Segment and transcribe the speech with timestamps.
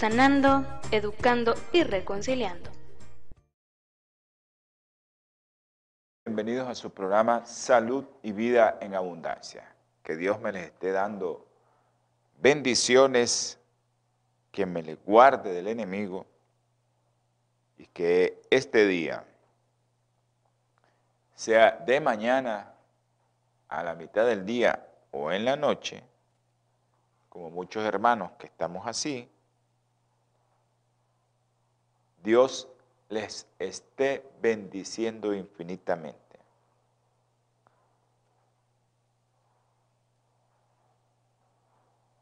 [0.00, 2.70] sanando, educando y reconciliando.
[6.24, 9.70] Bienvenidos a su programa Salud y Vida en Abundancia.
[10.02, 11.46] Que Dios me les esté dando
[12.38, 13.60] bendiciones,
[14.50, 16.24] que me les guarde del enemigo
[17.76, 19.22] y que este día
[21.34, 22.72] sea de mañana
[23.68, 26.02] a la mitad del día o en la noche,
[27.28, 29.30] como muchos hermanos que estamos así,
[32.22, 32.68] Dios
[33.08, 36.18] les esté bendiciendo infinitamente.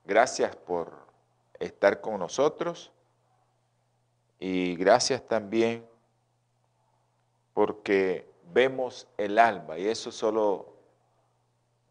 [0.05, 1.07] Gracias por
[1.59, 2.91] estar con nosotros
[4.39, 5.87] y gracias también
[7.53, 10.75] porque vemos el alma y eso solo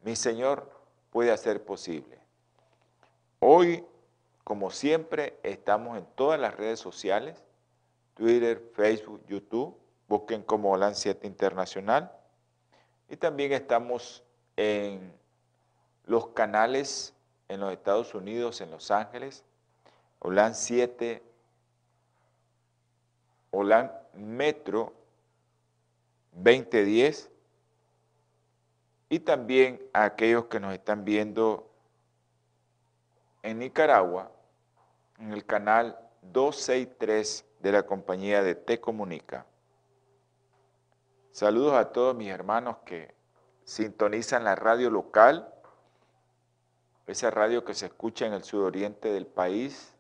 [0.02, 0.72] mi Señor
[1.12, 2.18] puede hacer posible.
[3.40, 3.86] Hoy,
[4.44, 7.44] como siempre, estamos en todas las redes sociales
[8.18, 9.78] Twitter, Facebook, YouTube.
[10.08, 12.12] Busquen como 7 Internacional.
[13.08, 14.24] Y también estamos
[14.56, 15.14] en
[16.06, 17.14] los canales
[17.48, 19.44] en los Estados Unidos, en Los Ángeles.
[20.20, 21.24] OLAN 7,
[23.52, 24.94] OLAN Metro
[26.34, 27.30] 2010.
[29.10, 31.72] Y también a aquellos que nos están viendo
[33.44, 34.32] en Nicaragua,
[35.20, 39.46] en el canal 263 de la compañía de Te Comunica.
[41.32, 43.14] Saludos a todos mis hermanos que
[43.66, 45.54] sintonizan la radio local,
[47.08, 49.94] esa radio que se escucha en el sudoriente del país,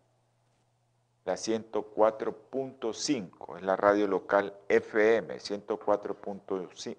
[1.25, 6.95] la 104.5, es la radio local FM 104.5.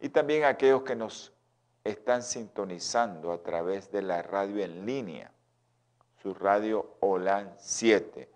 [0.00, 1.34] Y también aquellos que nos
[1.84, 5.30] están sintonizando a través de la radio en línea,
[6.22, 8.35] su radio OLAN 7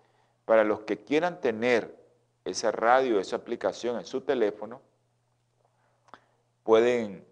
[0.50, 1.96] para los que quieran tener
[2.44, 4.82] esa radio, esa aplicación en su teléfono,
[6.64, 7.24] pueden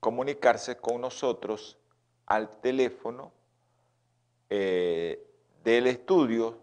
[0.00, 1.78] comunicarse con nosotros
[2.26, 3.32] al teléfono
[4.50, 5.26] eh,
[5.64, 6.58] del estudio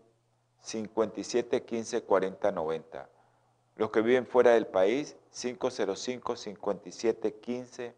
[0.62, 3.10] 57 15 40 90.
[3.76, 7.96] Los que viven fuera del país, 505 57 15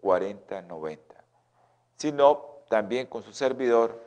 [0.00, 1.24] 40 90.
[1.94, 4.02] Si no, también con su servidor,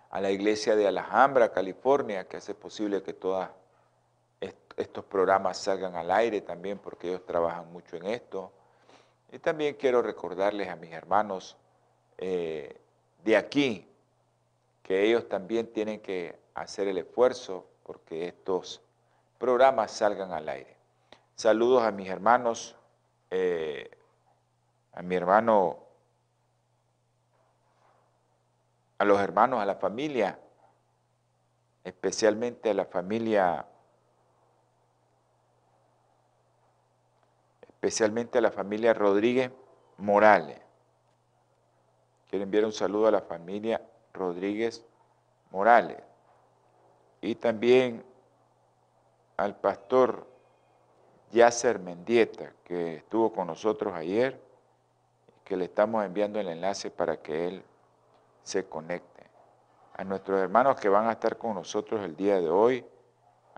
[0.09, 3.45] a la iglesia de Alhambra, California, que hace posible que todos
[4.77, 8.53] estos programas salgan al aire también, porque ellos trabajan mucho en esto.
[9.33, 11.57] Y también quiero recordarles a mis hermanos
[12.17, 12.79] eh,
[13.21, 13.85] de aquí,
[14.81, 18.81] que ellos también tienen que hacer el esfuerzo porque estos
[19.37, 20.77] programas salgan al aire.
[21.35, 22.75] Saludos a mis hermanos,
[23.31, 23.89] eh,
[24.93, 25.79] a mi hermano,
[28.99, 30.39] a los hermanos, a la familia,
[31.83, 33.65] especialmente a la familia,
[37.67, 39.51] especialmente a la familia Rodríguez
[39.97, 40.61] Morales.
[42.29, 43.81] Quiero enviar un saludo a la familia
[44.13, 44.85] Rodríguez
[45.51, 46.12] Morales
[47.23, 48.03] y también
[49.37, 50.27] al pastor
[51.31, 54.37] Yasser Mendieta, que estuvo con nosotros ayer,
[55.45, 57.63] que le estamos enviando el enlace para que él
[58.43, 59.23] se conecte.
[59.95, 62.85] A nuestros hermanos que van a estar con nosotros el día de hoy,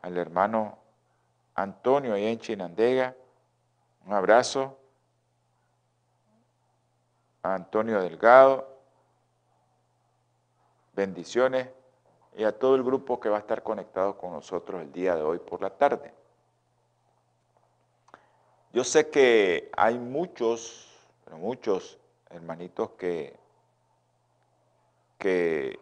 [0.04, 0.78] al hermano
[1.56, 3.16] Antonio ahí en Chinandega,
[4.06, 4.78] un abrazo.
[7.42, 8.68] A Antonio Delgado,
[10.94, 11.68] bendiciones
[12.38, 15.22] y a todo el grupo que va a estar conectado con nosotros el día de
[15.22, 16.14] hoy por la tarde.
[18.74, 20.90] Yo sé que hay muchos,
[21.38, 21.98] muchos
[22.30, 23.40] hermanitos que,
[25.18, 25.80] que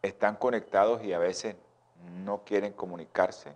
[0.00, 1.56] están conectados y a veces
[2.24, 3.54] no quieren comunicarse.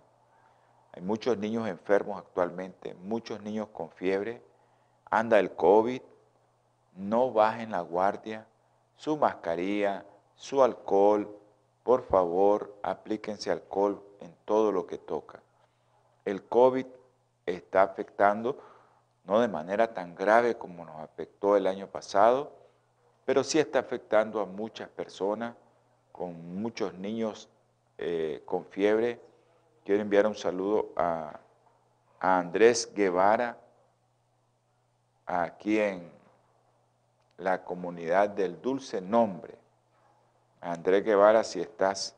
[0.93, 4.41] Hay muchos niños enfermos actualmente, muchos niños con fiebre,
[5.09, 6.01] anda el COVID,
[6.95, 8.45] no bajen la guardia,
[8.97, 10.05] su mascarilla,
[10.41, 11.29] su alcohol,
[11.83, 15.39] por favor, aplíquense alcohol en todo lo que toca.
[16.25, 16.87] El COVID
[17.45, 18.57] está afectando,
[19.25, 22.51] no de manera tan grave como nos afectó el año pasado,
[23.23, 25.53] pero sí está afectando a muchas personas,
[26.11, 27.47] con muchos niños
[27.99, 29.21] eh, con fiebre.
[29.85, 31.39] Quiero enviar un saludo a,
[32.19, 33.59] a Andrés Guevara,
[35.27, 36.11] aquí en
[37.37, 39.60] la comunidad del Dulce Nombre.
[40.61, 42.15] Andrés Guevara, si estás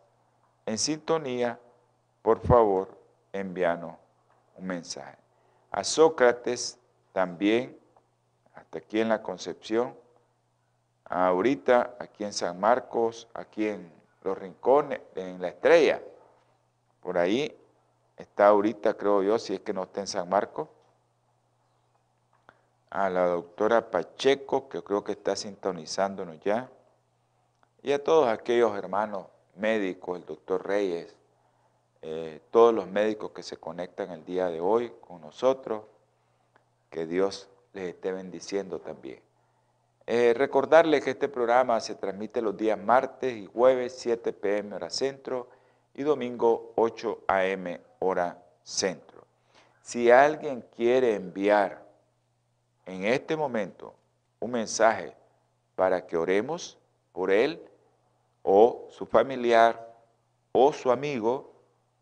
[0.65, 1.59] en sintonía,
[2.21, 2.97] por favor,
[3.31, 3.95] envíanos
[4.57, 5.17] un mensaje.
[5.71, 6.77] A Sócrates
[7.13, 7.77] también,
[8.53, 9.95] hasta aquí en la Concepción,
[11.05, 13.91] ahorita aquí en San Marcos, aquí en
[14.23, 16.01] Los Rincones, en La Estrella,
[17.01, 17.57] por ahí
[18.17, 20.69] está ahorita, creo yo, si es que no está en San Marcos,
[22.89, 26.69] a la doctora Pacheco, que creo que está sintonizándonos ya,
[27.83, 31.13] y a todos aquellos hermanos médicos, el doctor Reyes,
[32.01, 35.83] eh, todos los médicos que se conectan el día de hoy con nosotros,
[36.89, 39.19] que Dios les esté bendiciendo también.
[40.07, 44.89] Eh, recordarles que este programa se transmite los días martes y jueves 7 pm hora
[44.89, 45.49] centro
[45.93, 49.23] y domingo 8 am hora centro.
[49.81, 51.85] Si alguien quiere enviar
[52.85, 53.93] en este momento
[54.39, 55.15] un mensaje
[55.75, 56.77] para que oremos
[57.13, 57.61] por él,
[58.43, 59.93] o su familiar
[60.51, 61.53] o su amigo,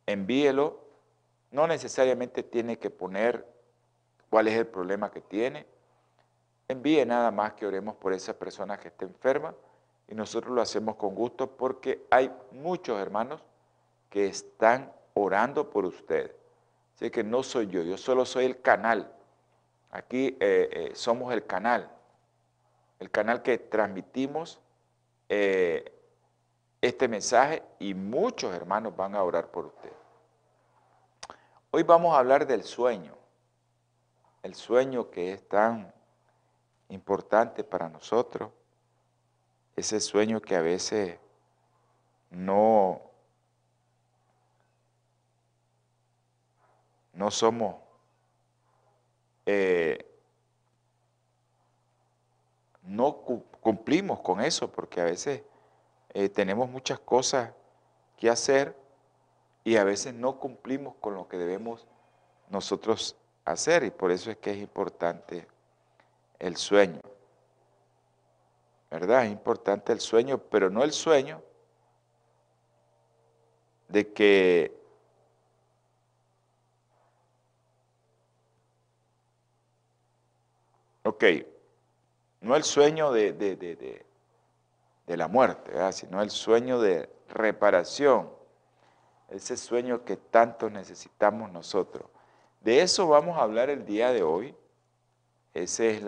[0.06, 0.82] envíelo.
[1.52, 3.46] No necesariamente tiene que poner
[4.30, 5.66] cuál es el problema que tiene.
[6.68, 9.54] Envíe nada más que oremos por esa persona que esté enferma
[10.08, 13.42] y nosotros lo hacemos con gusto porque hay muchos hermanos
[14.10, 16.36] que están orando por usted.
[16.96, 19.12] Así que no soy yo, yo solo soy el canal.
[19.90, 21.90] Aquí eh, eh, somos el canal,
[23.00, 24.62] el canal que transmitimos
[25.28, 26.01] eh,
[26.82, 29.92] este mensaje y muchos hermanos van a orar por usted.
[31.70, 33.16] Hoy vamos a hablar del sueño,
[34.44, 35.94] el sueño que es tan
[36.90, 38.52] importante para nosotros,
[39.76, 41.18] ese sueño que a veces
[42.32, 43.02] no,
[47.14, 47.76] no somos
[49.46, 50.08] eh,
[52.84, 53.18] no
[53.62, 55.44] cumplimos con eso porque a veces
[56.14, 57.52] eh, tenemos muchas cosas
[58.18, 58.76] que hacer
[59.64, 61.88] y a veces no cumplimos con lo que debemos
[62.50, 63.16] nosotros
[63.46, 65.48] hacer y por eso es que es importante
[66.40, 67.00] el sueño.
[68.90, 69.26] ¿Verdad?
[69.26, 71.42] Es importante el sueño, pero no el sueño
[73.88, 74.82] de que
[81.04, 81.24] Ok,
[82.42, 84.06] no el sueño de, de,
[85.08, 88.30] la muerte, sino el sueño de reparación,
[89.30, 92.06] ese sueño que tanto necesitamos nosotros.
[92.62, 94.56] De eso vamos a hablar el día de hoy.
[95.54, 96.04] Ese es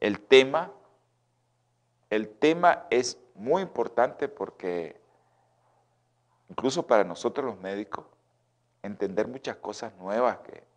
[0.00, 0.72] el tema.
[2.10, 5.00] El tema es muy importante porque
[6.48, 8.04] incluso para nosotros los médicos,
[8.82, 10.67] entender muchas cosas nuevas que,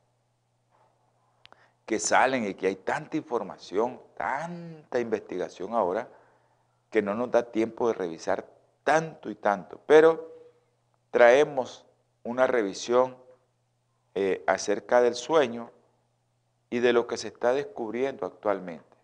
[1.91, 6.07] que salen y que hay tanta información, tanta investigación ahora,
[6.89, 8.47] que no nos da tiempo de revisar
[8.85, 9.77] tanto y tanto.
[9.87, 10.31] Pero
[11.09, 11.85] traemos
[12.23, 13.17] una revisión
[14.15, 15.69] eh, acerca del sueño
[16.69, 18.95] y de lo que se está descubriendo actualmente.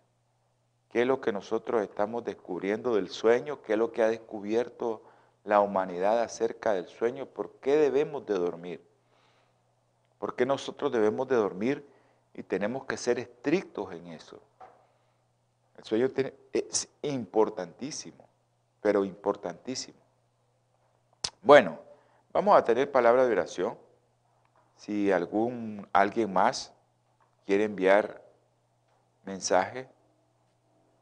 [0.88, 3.60] ¿Qué es lo que nosotros estamos descubriendo del sueño?
[3.60, 5.02] ¿Qué es lo que ha descubierto
[5.44, 7.26] la humanidad acerca del sueño?
[7.26, 8.82] ¿Por qué debemos de dormir?
[10.18, 11.97] ¿Por qué nosotros debemos de dormir?
[12.38, 14.40] Y tenemos que ser estrictos en eso.
[15.76, 16.08] El sueño
[16.52, 18.28] es importantísimo,
[18.80, 19.98] pero importantísimo.
[21.42, 21.80] Bueno,
[22.32, 23.76] vamos a tener palabra de oración.
[24.76, 26.72] Si algún, alguien más
[27.44, 28.22] quiere enviar
[29.24, 29.88] mensaje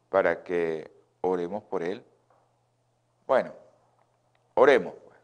[0.08, 0.90] para que
[1.20, 2.02] oremos por él.
[3.26, 3.52] Bueno,
[4.54, 4.94] oremos.
[5.04, 5.18] Pues.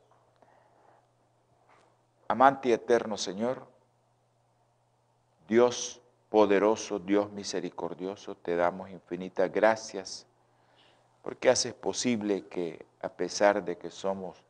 [2.29, 3.67] Amante eterno Señor,
[5.49, 6.02] Dios
[6.33, 10.27] Poderoso Dios misericordioso, te damos infinitas gracias
[11.23, 14.43] ¿Por qué haces posible que a pesar de que somos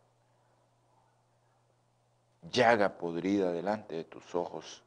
[2.51, 4.83] llaga podrida delante de tus ojos,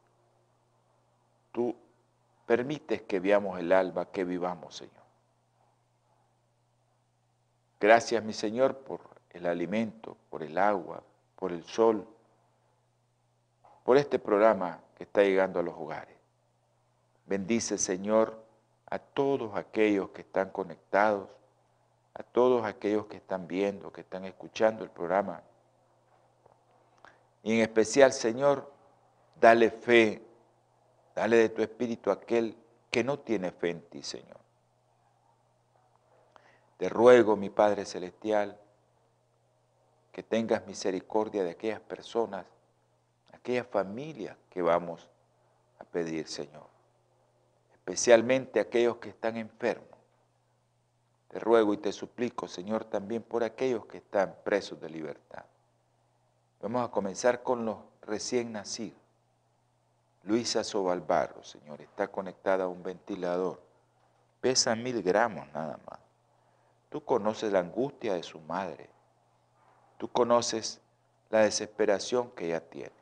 [1.52, 1.76] tú
[2.46, 5.06] permites que veamos el alba, que vivamos, Señor?
[7.80, 11.04] Gracias, mi Señor, por el alimento, por el agua,
[11.36, 12.08] por el sol,
[13.84, 16.15] por este programa que está llegando a los hogares.
[17.26, 18.44] Bendice, Señor,
[18.88, 21.30] a todos aquellos que están conectados,
[22.14, 25.42] a todos aquellos que están viendo, que están escuchando el programa.
[27.44, 28.72] Y en especial, Señor,
[29.40, 30.22] dale fe,
[31.16, 32.56] dale de tu espíritu a aquel
[32.92, 34.40] que no tiene fe en ti, Señor.
[36.78, 38.60] Te ruego, mi Padre Celestial,
[40.12, 42.46] que tengas misericordia de aquellas personas,
[43.34, 45.10] aquellas familias que vamos
[45.80, 46.75] a pedir, Señor.
[47.86, 49.88] Especialmente aquellos que están enfermos.
[51.28, 55.46] Te ruego y te suplico, Señor, también por aquellos que están presos de libertad.
[56.62, 58.98] Vamos a comenzar con los recién nacidos.
[60.24, 63.62] Luisa Sobalbarro, Señor, está conectada a un ventilador.
[64.42, 66.00] Pesa mil gramos nada más.
[66.90, 68.90] Tú conoces la angustia de su madre.
[70.00, 70.82] Tú conoces
[71.30, 72.96] la desesperación que ella tiene.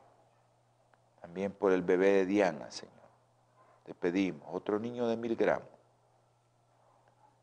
[1.22, 3.03] También por el bebé de Diana, Señor.
[3.84, 5.68] Te pedimos, otro niño de mil gramos.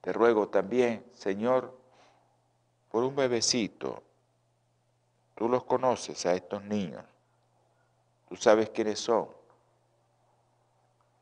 [0.02, 1.78] Te ruego también, Señor,
[2.90, 4.02] por un bebecito.
[5.36, 7.04] Tú los conoces a estos niños.
[8.28, 9.28] Tú sabes quiénes son.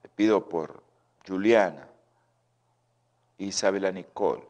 [0.01, 0.81] Te pido por
[1.27, 1.87] Juliana
[3.37, 4.47] y Isabela Nicole.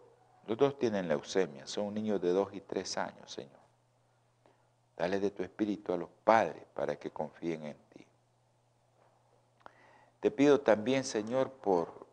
[0.48, 3.60] Los dos tienen leucemia, son niños de dos y tres años, Señor.
[4.98, 7.89] Dale de tu espíritu a los padres para que confíen en ti.
[10.20, 12.06] Te pido también, Señor, por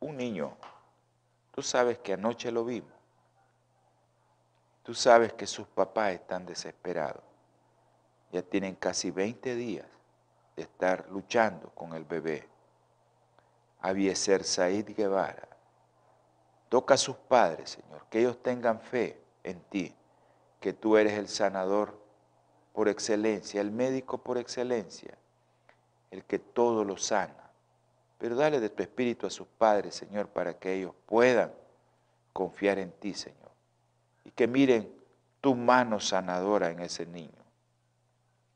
[0.00, 0.56] un niño.
[1.52, 2.90] Tú sabes que anoche lo vimos.
[4.82, 7.22] Tú sabes que sus papás están desesperados.
[8.32, 9.86] Ya tienen casi 20 días
[10.56, 12.48] de estar luchando con el bebé.
[13.80, 15.48] Avieser Said Guevara.
[16.68, 19.94] Toca a sus padres, Señor, que ellos tengan fe en ti
[20.60, 21.98] que tú eres el sanador
[22.72, 25.16] por excelencia, el médico por excelencia,
[26.10, 27.50] el que todo lo sana.
[28.18, 31.52] Pero dale de tu espíritu a sus padres, Señor, para que ellos puedan
[32.32, 33.50] confiar en ti, Señor.
[34.24, 34.92] Y que miren
[35.40, 37.30] tu mano sanadora en ese niño.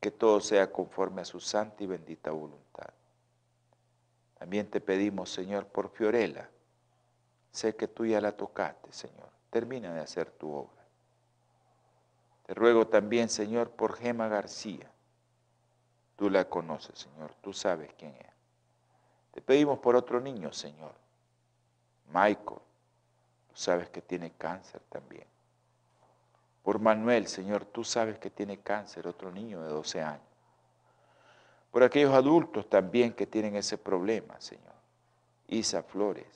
[0.01, 2.91] Que todo sea conforme a su santa y bendita voluntad.
[4.39, 6.51] También te pedimos, Señor, por Fiorella.
[7.53, 9.29] Sé que tú ya la tocaste, Señor.
[9.51, 10.83] Termina de hacer tu obra.
[12.47, 14.91] Te ruego también, Señor, por Gema García.
[16.17, 18.33] Tú la conoces, Señor, tú sabes quién es.
[19.33, 20.95] Te pedimos por otro niño, Señor.
[22.09, 22.61] Michael,
[23.49, 25.27] tú sabes que tiene cáncer también.
[26.63, 30.23] Por Manuel, Señor, tú sabes que tiene cáncer, otro niño de 12 años.
[31.71, 34.75] Por aquellos adultos también que tienen ese problema, Señor.
[35.49, 36.27] Isa Flores,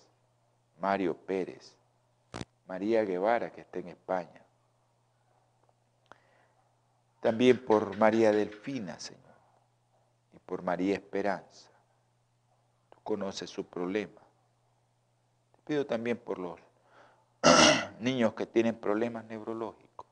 [0.81, 1.75] Mario Pérez,
[2.67, 4.43] María Guevara, que está en España.
[7.21, 9.26] También por María Delfina, Señor,
[10.47, 11.71] por María Esperanza.
[12.91, 14.21] Tú conoces su problema.
[15.53, 16.59] Te pido también por los
[18.01, 20.07] niños que tienen problemas neurológicos.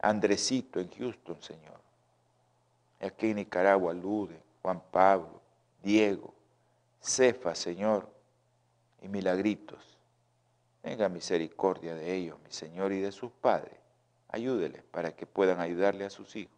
[0.00, 1.80] Andresito en Houston, Señor.
[3.00, 5.40] Aquí en Nicaragua, Lude, Juan Pablo,
[5.82, 6.34] Diego,
[7.00, 8.08] Cefa, Señor,
[9.02, 9.98] y Milagritos.
[10.82, 13.78] Tenga misericordia de ellos, mi Señor, y de sus padres
[14.28, 16.57] ayúdeles para que puedan ayudarle a sus hijos.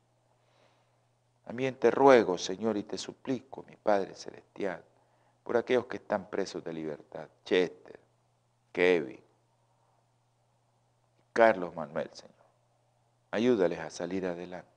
[1.50, 4.84] También te ruego, Señor, y te suplico, mi Padre Celestial,
[5.42, 7.98] por aquellos que están presos de libertad, Chester,
[8.70, 9.18] Kevin,
[11.32, 12.36] Carlos Manuel, Señor.
[13.32, 14.68] Ayúdales a salir adelante.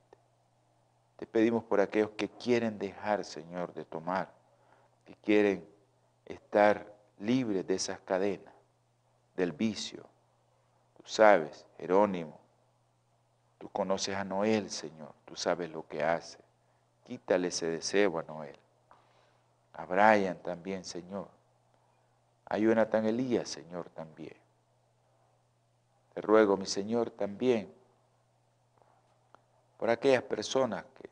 [1.16, 4.32] Te pedimos por aquellos que quieren dejar, Señor, de tomar,
[5.04, 5.64] que quieren
[6.26, 8.52] estar libres de esas cadenas,
[9.36, 10.04] del vicio.
[10.96, 12.40] Tú sabes, Jerónimo,
[13.58, 15.14] Tú conoces a Noel, Señor.
[15.24, 16.43] Tú sabes lo que hace.
[17.04, 18.58] Quítale ese deseo a Noel.
[19.74, 21.28] A Brian también, Señor.
[22.46, 24.36] A Jonathan Elías, Señor, también.
[26.14, 27.72] Te ruego, mi Señor, también
[29.76, 31.10] por aquellas personas que,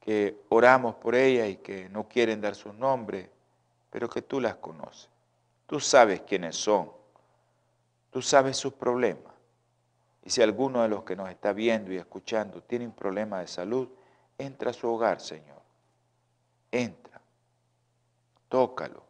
[0.00, 3.30] que oramos por ellas y que no quieren dar su nombre,
[3.90, 5.10] pero que tú las conoces.
[5.66, 6.90] Tú sabes quiénes son.
[8.10, 9.34] Tú sabes sus problemas.
[10.24, 13.46] Y si alguno de los que nos está viendo y escuchando tiene un problema de
[13.46, 13.88] salud,
[14.38, 15.62] entra a su hogar, Señor.
[16.70, 17.20] Entra.
[18.48, 19.04] Tócalo.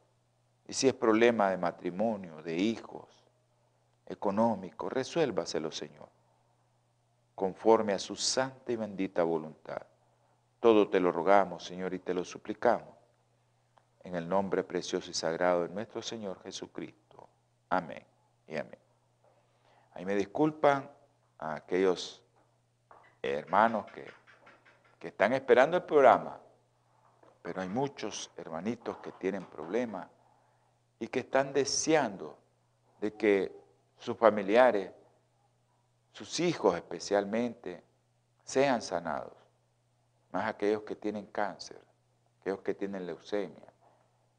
[0.68, 3.08] Y si es problema de matrimonio, de hijos,
[4.06, 6.08] económico, resuélvaselo, Señor,
[7.34, 9.82] conforme a su santa y bendita voluntad.
[10.60, 12.94] Todo te lo rogamos, Señor, y te lo suplicamos,
[14.04, 17.28] en el nombre precioso y sagrado de nuestro Señor Jesucristo.
[17.68, 18.04] Amén
[18.46, 18.78] y amén.
[19.92, 20.90] Ahí me disculpan
[21.38, 22.22] a aquellos
[23.22, 24.06] hermanos que,
[25.06, 26.36] que están esperando el programa,
[27.40, 30.08] pero hay muchos hermanitos que tienen problemas
[30.98, 32.36] y que están deseando
[33.00, 33.56] de que
[33.98, 34.90] sus familiares,
[36.10, 37.84] sus hijos especialmente,
[38.42, 39.32] sean sanados.
[40.32, 41.80] Más aquellos que tienen cáncer,
[42.40, 43.72] aquellos que tienen leucemia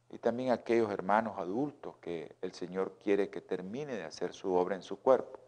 [0.09, 4.75] y también aquellos hermanos adultos que el Señor quiere que termine de hacer su obra
[4.75, 5.39] en su cuerpo.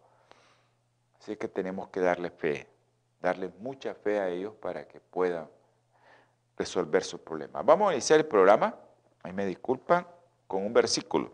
[1.20, 2.79] Así que tenemos que darle fe,
[3.22, 5.48] darle mucha fe a ellos para que puedan
[6.58, 7.66] resolver sus problemas.
[7.66, 8.76] Vamos a iniciar el programa,
[9.24, 10.06] ahí me disculpan,
[10.48, 11.32] con un versículo.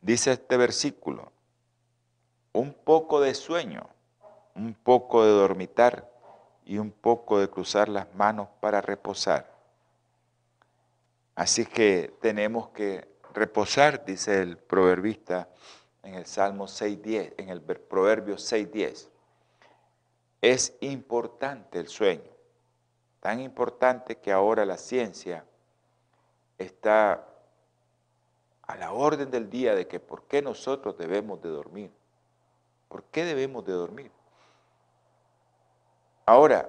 [0.00, 1.32] Dice este versículo,
[2.52, 3.88] un poco de sueño,
[4.54, 6.10] un poco de dormitar
[6.64, 9.52] y un poco de cruzar las manos para reposar.
[11.34, 15.48] Así que tenemos que reposar, dice el proverbista
[16.02, 19.08] en el Salmo 6.10, en el Proverbio 6.10.
[20.40, 22.30] Es importante el sueño,
[23.20, 25.44] tan importante que ahora la ciencia
[26.58, 27.26] está
[28.62, 31.90] a la orden del día de que por qué nosotros debemos de dormir.
[32.88, 34.10] ¿Por qué debemos de dormir?
[36.24, 36.68] Ahora,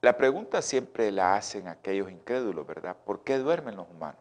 [0.00, 2.96] la pregunta siempre la hacen aquellos incrédulos, ¿verdad?
[3.04, 4.20] ¿Por qué duermen los humanos?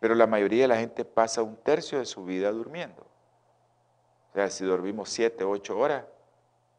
[0.00, 3.02] Pero la mayoría de la gente pasa un tercio de su vida durmiendo.
[4.30, 6.04] O sea, si dormimos siete, ocho horas,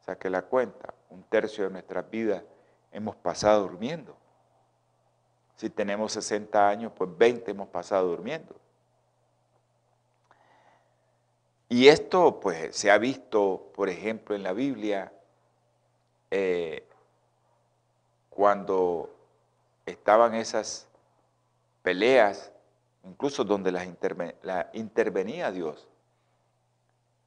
[0.06, 2.44] saque la cuenta, un tercio de nuestras vidas
[2.92, 4.16] hemos pasado durmiendo.
[5.56, 8.56] Si tenemos 60 años, pues 20 hemos pasado durmiendo.
[11.70, 15.12] Y esto pues se ha visto, por ejemplo, en la Biblia,
[16.30, 16.88] eh,
[18.30, 19.10] cuando
[19.86, 20.88] estaban esas
[21.82, 22.52] peleas,
[23.04, 23.88] incluso donde las
[24.44, 25.88] la intervenía Dios.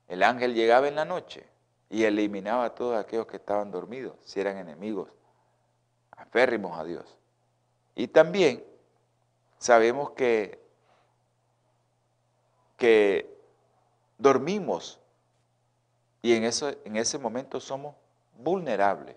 [0.06, 1.47] El ángel llegaba en la noche
[1.90, 5.08] y eliminaba a todos aquellos que estaban dormidos, si eran enemigos,
[6.10, 7.16] aférrimos a Dios.
[7.94, 8.64] Y también
[9.58, 10.60] sabemos que,
[12.76, 13.38] que
[14.18, 15.00] dormimos
[16.20, 17.94] y en, en ese momento somos
[18.36, 19.16] vulnerables.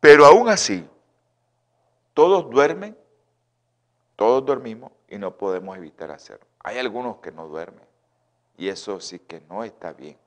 [0.00, 0.88] Pero aún así,
[2.14, 2.96] todos duermen,
[4.16, 6.46] todos dormimos y no podemos evitar hacerlo.
[6.60, 7.84] Hay algunos que no duermen
[8.56, 10.21] y eso sí que no está bien.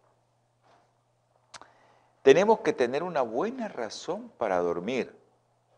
[2.25, 5.15] Tenemos que tener una buena razón para dormir.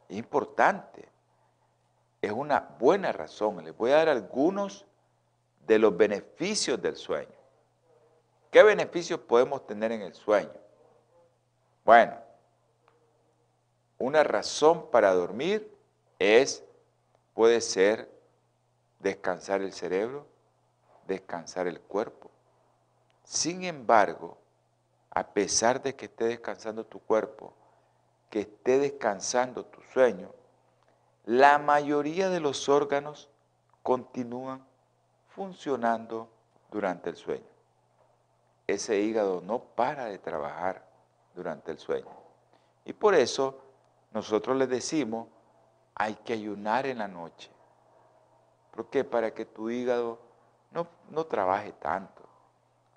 [0.08, 1.10] Es importante.
[2.22, 3.66] Es una buena razón.
[3.66, 4.86] Les voy a dar algunos
[5.66, 7.36] de los beneficios del sueño.
[8.50, 10.54] ¿Qué beneficios podemos tener en el sueño?
[11.84, 12.14] Bueno,
[13.98, 15.70] una razón para dormir
[16.18, 16.64] es,
[17.34, 18.10] puede ser
[19.00, 20.26] descansar el cerebro,
[21.08, 22.32] descansar el cuerpo.
[23.26, 24.38] Sin embargo,
[25.12, 27.54] a pesar de que esté descansando tu cuerpo,
[28.30, 30.32] que esté descansando tu sueño,
[31.26, 33.30] la mayoría de los órganos
[33.84, 34.66] continúan
[35.30, 36.30] funcionando
[36.72, 37.46] durante el sueño.
[38.66, 40.86] Ese hígado no para de trabajar
[41.36, 42.08] durante el sueño.
[42.86, 43.60] Y por eso
[44.12, 45.28] nosotros les decimos,
[45.96, 47.50] hay que ayunar en la noche.
[48.72, 49.04] ¿Por qué?
[49.04, 50.20] Para que tu hígado
[50.72, 52.24] no, no trabaje tanto.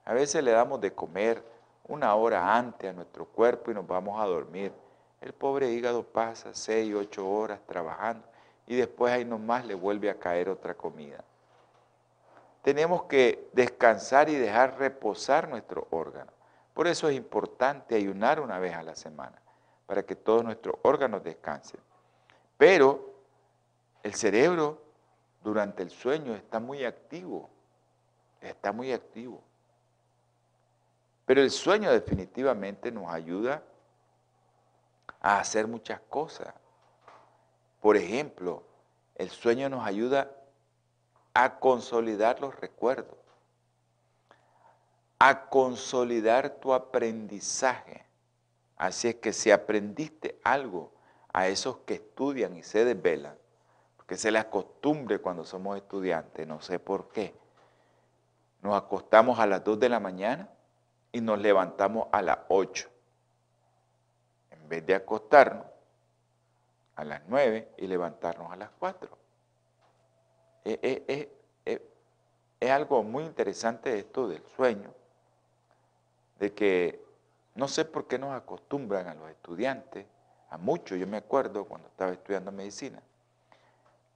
[0.04, 1.44] A veces le damos de comer
[1.90, 4.72] una hora antes a nuestro cuerpo y nos vamos a dormir.
[5.20, 8.24] El pobre hígado pasa seis, ocho horas trabajando
[8.66, 11.24] y después ahí nomás le vuelve a caer otra comida.
[12.62, 16.30] Tenemos que descansar y dejar reposar nuestro órgano.
[16.74, 19.42] Por eso es importante ayunar una vez a la semana,
[19.86, 21.80] para que todos nuestros órganos descansen.
[22.56, 23.14] Pero
[24.04, 24.80] el cerebro
[25.42, 27.50] durante el sueño está muy activo,
[28.40, 29.42] está muy activo.
[31.30, 33.62] Pero el sueño definitivamente nos ayuda
[35.20, 36.52] a hacer muchas cosas.
[37.80, 38.64] Por ejemplo,
[39.14, 40.28] el sueño nos ayuda
[41.32, 43.16] a consolidar los recuerdos,
[45.20, 48.04] a consolidar tu aprendizaje.
[48.76, 50.90] Así es que si aprendiste algo
[51.32, 53.38] a esos que estudian y se desvelan,
[53.96, 57.36] porque se les acostumbre cuando somos estudiantes, no sé por qué,
[58.62, 60.48] nos acostamos a las 2 de la mañana
[61.12, 62.90] y nos levantamos a las 8
[64.70, 65.66] vez de acostarnos
[66.94, 69.18] a las 9 y levantarnos a las 4.
[70.64, 71.28] Es,
[72.60, 74.94] es algo muy interesante esto del sueño,
[76.38, 77.04] de que
[77.56, 80.06] no sé por qué nos acostumbran a los estudiantes,
[80.50, 83.02] a muchos, yo me acuerdo cuando estaba estudiando medicina,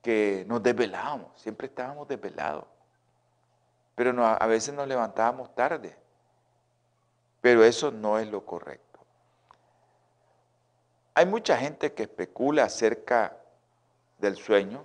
[0.02, 2.64] que nos desvelábamos, siempre estábamos desvelados,
[3.94, 5.96] pero a veces nos levantábamos tarde,
[7.44, 9.00] pero eso no es lo correcto.
[11.12, 13.36] Hay mucha gente que especula acerca
[14.16, 14.82] del sueño,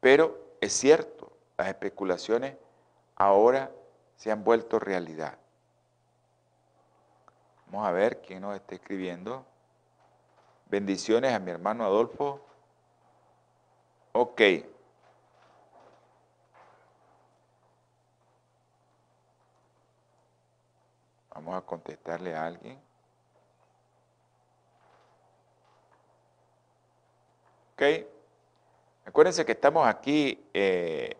[0.00, 2.58] pero es cierto, las especulaciones
[3.16, 3.70] ahora
[4.16, 5.38] se han vuelto realidad.
[7.68, 9.46] Vamos a ver quién nos está escribiendo.
[10.68, 12.42] Bendiciones a mi hermano Adolfo.
[14.12, 14.42] Ok.
[21.34, 22.80] Vamos a contestarle a alguien.
[27.74, 27.82] Ok.
[29.06, 31.16] Acuérdense que estamos aquí eh,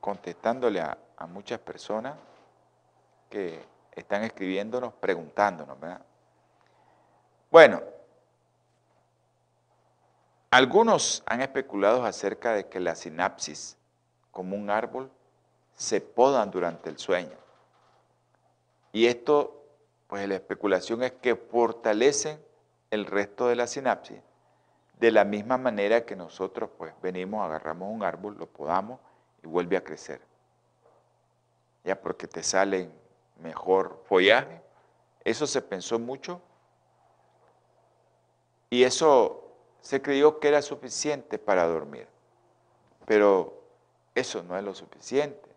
[0.00, 2.16] contestándole a, a muchas personas
[3.28, 6.00] que están escribiéndonos, preguntándonos, ¿verdad?
[7.50, 7.82] Bueno,
[10.50, 13.76] algunos han especulado acerca de que la sinapsis,
[14.30, 15.10] como un árbol,
[15.74, 17.45] se podan durante el sueño.
[18.96, 19.62] Y esto,
[20.06, 22.42] pues la especulación es que fortalecen
[22.90, 24.22] el resto de la sinapsis,
[24.98, 28.98] de la misma manera que nosotros pues venimos, agarramos un árbol, lo podamos
[29.42, 30.22] y vuelve a crecer.
[31.84, 32.90] Ya porque te salen
[33.42, 34.62] mejor follaje.
[35.24, 36.40] Eso se pensó mucho
[38.70, 42.08] y eso se creyó que era suficiente para dormir.
[43.04, 43.62] Pero
[44.14, 45.50] eso no es lo suficiente.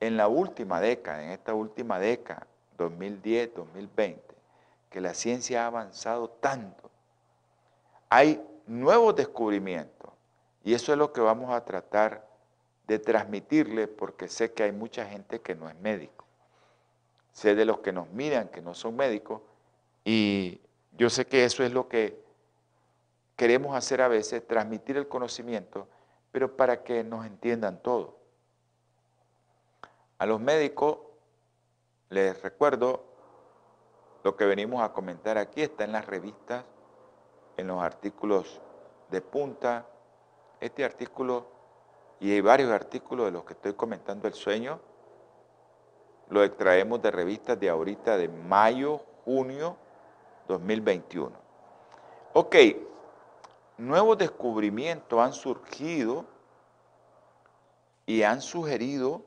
[0.00, 4.22] En la última década, en esta última década, 2010, 2020,
[4.90, 6.90] que la ciencia ha avanzado tanto,
[8.08, 10.10] hay nuevos descubrimientos
[10.62, 12.26] y eso es lo que vamos a tratar
[12.86, 16.24] de transmitirle porque sé que hay mucha gente que no es médico
[17.34, 19.42] sé de los que nos miran que no son médicos
[20.04, 20.60] y
[20.96, 22.22] yo sé que eso es lo que
[23.36, 25.88] queremos hacer a veces, transmitir el conocimiento,
[26.30, 28.16] pero para que nos entiendan todo.
[30.18, 30.98] A los médicos
[32.10, 33.04] les recuerdo
[34.22, 36.64] lo que venimos a comentar aquí, está en las revistas,
[37.56, 38.60] en los artículos
[39.10, 39.86] de punta.
[40.60, 41.46] Este artículo,
[42.20, 44.80] y hay varios artículos de los que estoy comentando el sueño,
[46.30, 49.76] lo extraemos de revistas de ahorita de mayo, junio
[50.48, 51.32] 2021.
[52.32, 52.56] Ok,
[53.76, 56.24] nuevos descubrimientos han surgido
[58.06, 59.22] y han sugerido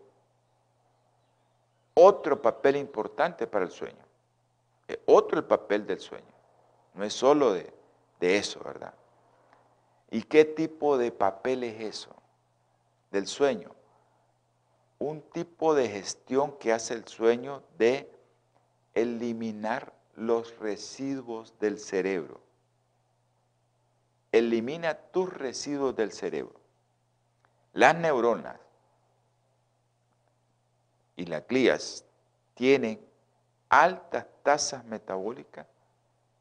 [2.00, 4.06] otro papel importante para el sueño.
[4.88, 6.34] Eh, otro el papel del sueño.
[6.94, 7.74] No es solo de,
[8.20, 8.94] de eso, ¿verdad?
[10.12, 12.16] ¿Y qué tipo de papel es eso?
[13.12, 13.78] Del sueño
[15.00, 18.12] un tipo de gestión que hace el sueño de
[18.94, 22.42] eliminar los residuos del cerebro.
[24.32, 26.60] Elimina tus residuos del cerebro.
[27.74, 28.60] Las neuronas
[31.18, 32.06] y las glías
[32.54, 33.06] tienen
[33.68, 35.68] altas tasas metabólicas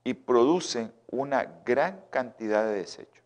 [0.05, 3.25] y producen una gran cantidad de desechos.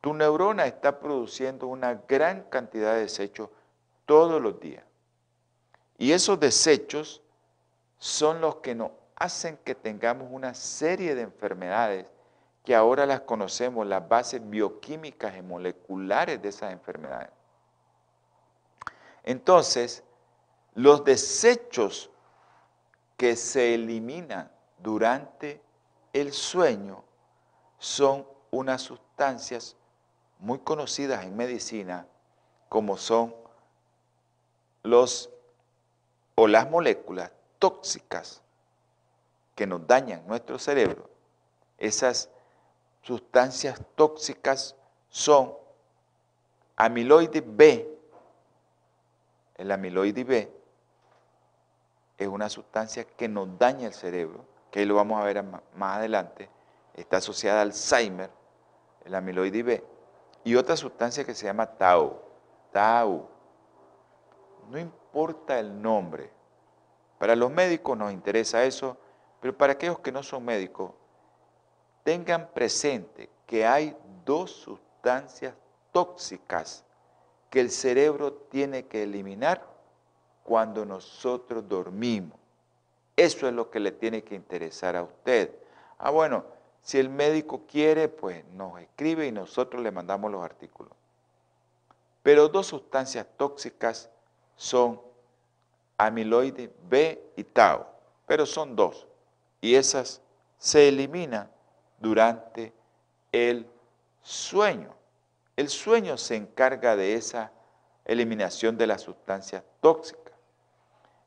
[0.00, 3.50] Tu neurona está produciendo una gran cantidad de desechos
[4.04, 4.82] todos los días.
[5.98, 7.22] Y esos desechos
[7.98, 12.06] son los que nos hacen que tengamos una serie de enfermedades
[12.64, 17.30] que ahora las conocemos, las bases bioquímicas y moleculares de esas enfermedades.
[19.22, 20.02] Entonces,
[20.76, 22.10] los desechos
[23.16, 25.62] que se eliminan durante
[26.12, 27.02] el sueño
[27.78, 29.74] son unas sustancias
[30.38, 32.06] muy conocidas en medicina
[32.68, 33.34] como son
[34.82, 35.30] los
[36.34, 38.42] o las moléculas tóxicas
[39.54, 41.08] que nos dañan nuestro cerebro,
[41.78, 42.28] esas
[43.00, 44.76] sustancias tóxicas
[45.08, 45.54] son
[46.76, 47.98] amiloide B.
[49.56, 50.55] El amiloide B
[52.18, 55.96] es una sustancia que nos daña el cerebro, que ahí lo vamos a ver más
[55.98, 56.48] adelante,
[56.94, 58.30] está asociada al Alzheimer,
[59.04, 59.84] el amiloide B,
[60.44, 62.20] y otra sustancia que se llama tau,
[62.72, 63.28] tau,
[64.70, 66.30] no importa el nombre.
[67.18, 68.96] Para los médicos nos interesa eso,
[69.40, 70.92] pero para aquellos que no son médicos,
[72.02, 75.54] tengan presente que hay dos sustancias
[75.92, 76.84] tóxicas
[77.50, 79.75] que el cerebro tiene que eliminar
[80.46, 82.38] cuando nosotros dormimos.
[83.16, 85.50] Eso es lo que le tiene que interesar a usted.
[85.98, 86.44] Ah, bueno,
[86.80, 90.92] Si el médico quiere, pues nos escribe y nosotros le mandamos los artículos.
[92.22, 94.08] Pero dos sustancias tóxicas
[94.54, 95.00] son
[95.98, 97.86] amiloide B y tau,
[98.24, 99.08] pero son dos.
[99.60, 100.20] Y esas
[100.58, 101.50] se eliminan
[101.98, 102.72] durante
[103.32, 103.66] el
[104.22, 104.94] sueño.
[105.56, 107.50] El sueño se encarga de esa
[108.04, 110.25] eliminación de las sustancias tóxicas.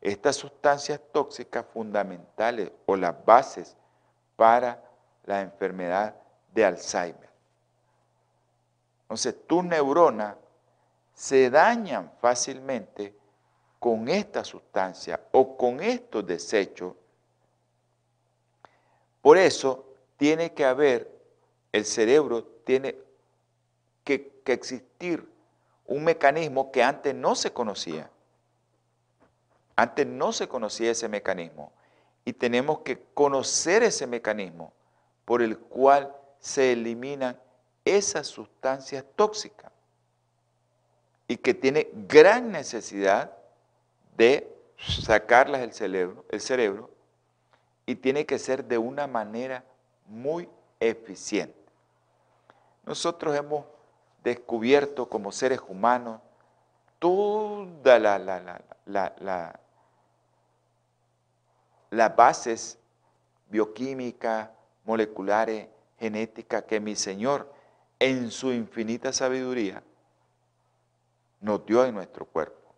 [0.02, 3.76] Estas sustancias tóxicas fundamentales o las bases
[4.36, 4.82] para
[5.26, 6.16] la enfermedad
[6.54, 7.30] de Alzheimer.
[9.04, 10.36] Entonces, tus neuronas
[11.14, 13.14] se dañan fácilmente
[13.80, 16.94] con esta sustancia o con estos desechos.
[19.22, 19.86] Por eso
[20.16, 21.12] tiene que haber,
[21.72, 22.96] el cerebro tiene
[24.04, 25.30] que, que existir
[25.86, 28.10] un mecanismo que antes no se conocía.
[29.80, 31.72] Antes no se conocía ese mecanismo
[32.26, 34.74] y tenemos que conocer ese mecanismo
[35.24, 37.40] por el cual se eliminan
[37.86, 39.72] esas sustancias tóxicas
[41.30, 43.32] y que tiene gran necesidad
[44.18, 46.90] de sacarlas del cerebro, el cerebro
[47.86, 49.64] y tiene que ser de una manera
[50.08, 50.50] muy
[50.82, 51.56] eficiente.
[52.86, 53.64] Nosotros hemos
[54.26, 56.20] descubierto como seres humanos
[57.00, 59.60] toda la, la, la,
[61.90, 62.78] las bases
[63.50, 64.50] bioquímicas,
[64.86, 65.68] moleculares,
[66.00, 67.52] genéticas que mi Señor
[68.00, 69.84] en su infinita sabiduría
[71.42, 72.74] nos dio en nuestro cuerpo.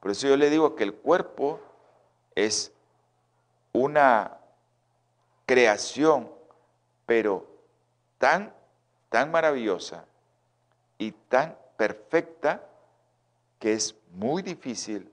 [0.00, 1.60] Por eso yo le digo que el cuerpo
[2.34, 2.72] es
[3.72, 4.38] una
[5.46, 6.30] creación,
[7.06, 7.46] pero
[8.18, 8.54] tan,
[9.08, 10.04] tan maravillosa
[10.98, 12.64] y tan perfecta
[13.58, 15.11] que es muy difícil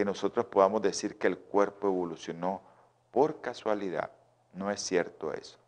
[0.00, 2.62] que nosotros podamos decir que el cuerpo evolucionó
[3.10, 4.10] por casualidad.
[4.54, 5.58] No es cierto eso.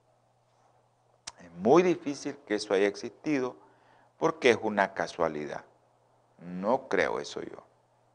[1.38, 3.57] Es muy difícil que eso haya existido
[4.16, 5.66] porque es una casualidad.
[6.38, 7.62] No creo eso yo.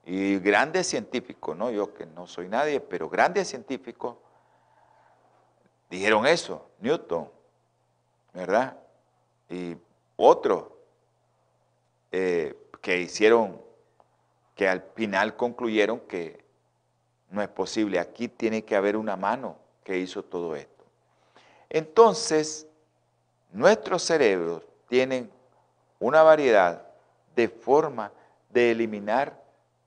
[0.07, 4.15] Y grandes científicos, no yo que no soy nadie, pero grandes científicos
[5.87, 7.29] dijeron eso, Newton,
[8.33, 8.75] ¿verdad?
[9.51, 9.77] Y
[10.15, 10.63] otros
[12.11, 13.61] eh, que hicieron,
[14.57, 16.43] que al final concluyeron que
[17.29, 20.83] no es posible, aquí tiene que haber una mano que hizo todo esto.
[21.69, 22.67] Entonces,
[23.51, 25.31] nuestros cerebros tienen
[25.99, 26.87] una variedad
[27.35, 28.11] de forma
[28.49, 29.39] de eliminar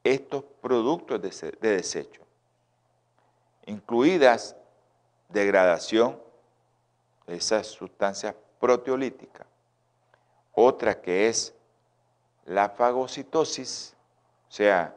[0.04, 2.22] estos productos de, desecho,
[3.66, 4.54] incluidas
[5.28, 6.20] degradación
[7.26, 9.46] de esas sustancias proteolíticas.
[10.52, 11.54] Otra que es
[12.44, 13.96] la fagocitosis,
[14.50, 14.94] o sea,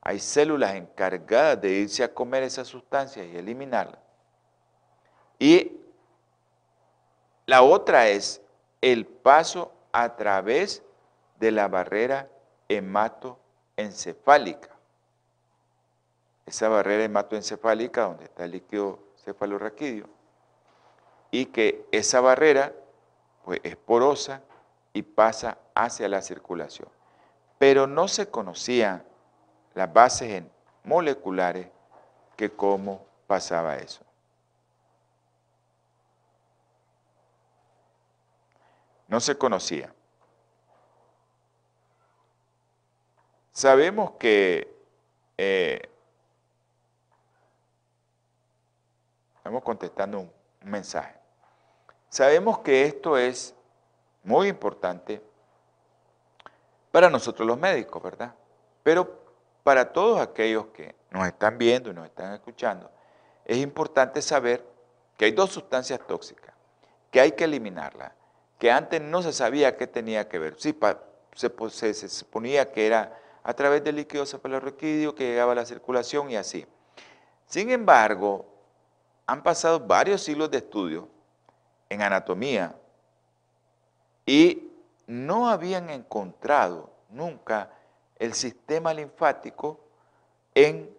[0.00, 3.98] hay células encargadas de irse a comer esas sustancias y eliminarlas.
[5.40, 5.76] Y
[7.46, 8.40] la otra es
[8.80, 10.84] el paso a través
[11.40, 12.28] de la barrera
[12.68, 14.70] hematoencefálica.
[16.46, 20.08] Esa barrera hematoencefálica donde está el líquido cefalorraquídeo
[21.32, 22.72] y que esa barrera
[23.44, 24.42] pues, es porosa
[24.92, 26.88] y pasa hacia la circulación.
[27.62, 29.04] Pero no se conocían
[29.74, 30.42] las bases
[30.82, 31.68] moleculares
[32.36, 34.04] que cómo pasaba eso.
[39.06, 39.94] No se conocía.
[43.52, 44.76] Sabemos que
[45.38, 45.88] eh,
[49.36, 50.32] estamos contestando un
[50.64, 51.14] mensaje.
[52.08, 53.54] Sabemos que esto es
[54.24, 55.22] muy importante
[56.92, 58.34] para nosotros los médicos, ¿verdad?
[58.84, 59.20] Pero
[59.64, 62.90] para todos aquellos que nos están viendo y nos están escuchando,
[63.44, 64.64] es importante saber
[65.16, 66.54] que hay dos sustancias tóxicas,
[67.10, 68.12] que hay que eliminarlas,
[68.58, 70.54] que antes no se sabía qué tenía que ver.
[70.58, 70.76] Sí,
[71.34, 76.36] se, suponía que era a través del líquido cefalorraquídeo que llegaba a la circulación y
[76.36, 76.66] así.
[77.46, 78.46] Sin embargo,
[79.26, 81.08] han pasado varios siglos de estudio
[81.88, 82.74] en anatomía
[84.26, 84.71] y
[85.06, 87.70] no habían encontrado nunca
[88.18, 89.80] el sistema linfático
[90.54, 90.90] en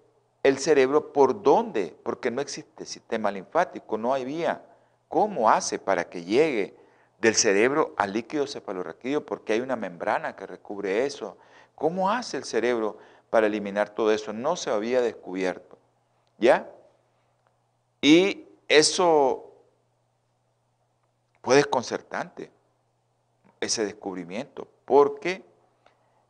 [0.44, 1.14] el cerebro.
[1.14, 1.96] ¿Por dónde?
[2.04, 4.64] Porque no existe sistema linfático, no había.
[5.08, 6.76] ¿Cómo hace para que llegue
[7.20, 9.26] del cerebro al líquido cefalorraquídeo?
[9.26, 11.38] Porque hay una membrana que recubre eso.
[11.76, 12.98] ¿Cómo hace el cerebro
[13.30, 14.34] para eliminar todo eso?
[14.34, 15.78] No se había descubierto.
[16.38, 16.70] ¿Ya?
[18.02, 19.54] Y eso
[21.42, 22.52] fue desconcertante,
[23.64, 25.44] ese descubrimiento, porque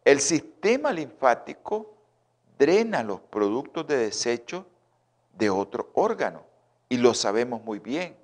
[0.05, 1.93] el sistema linfático
[2.57, 4.65] drena los productos de desecho
[5.33, 6.43] de otro órgano
[6.89, 8.15] y lo sabemos muy bien.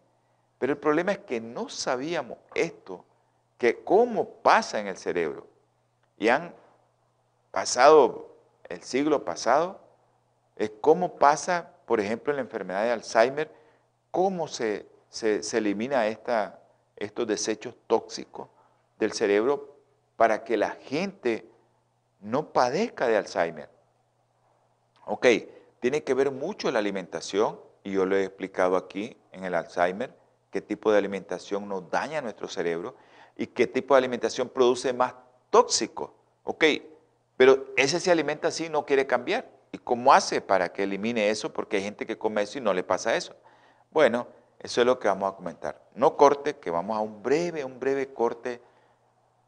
[0.60, 3.06] Pero el problema es que no sabíamos esto,
[3.58, 5.48] que cómo pasa en el cerebro.
[6.18, 6.54] Y han
[7.52, 8.36] pasado,
[8.68, 9.80] el siglo pasado,
[10.58, 13.50] es cómo pasa, por ejemplo, en la enfermedad de Alzheimer,
[14.12, 16.60] cómo se, se, elimina esta,
[16.98, 18.50] estos desechos tóxicos
[19.00, 19.78] del cerebro
[20.16, 21.50] para que la gente
[22.20, 23.70] no padezca de Alzheimer.
[25.06, 25.26] Ok,
[25.80, 30.14] tiene que ver mucho la alimentación, y yo lo he explicado aquí en el Alzheimer,
[30.52, 32.96] qué tipo de alimentación nos daña nuestro cerebro
[33.38, 35.16] y qué tipo de alimentación produce más
[35.50, 36.14] tóxico.
[36.44, 36.66] Ok,
[37.38, 39.50] pero ese se alimenta así no quiere cambiar.
[39.72, 41.54] ¿Y cómo hace para que elimine eso?
[41.54, 43.36] Porque hay gente que come eso y no le pasa eso.
[43.92, 44.28] Bueno,
[44.60, 45.82] eso es lo que vamos a comentar.
[45.94, 48.62] No corte, que vamos a un breve, un breve corte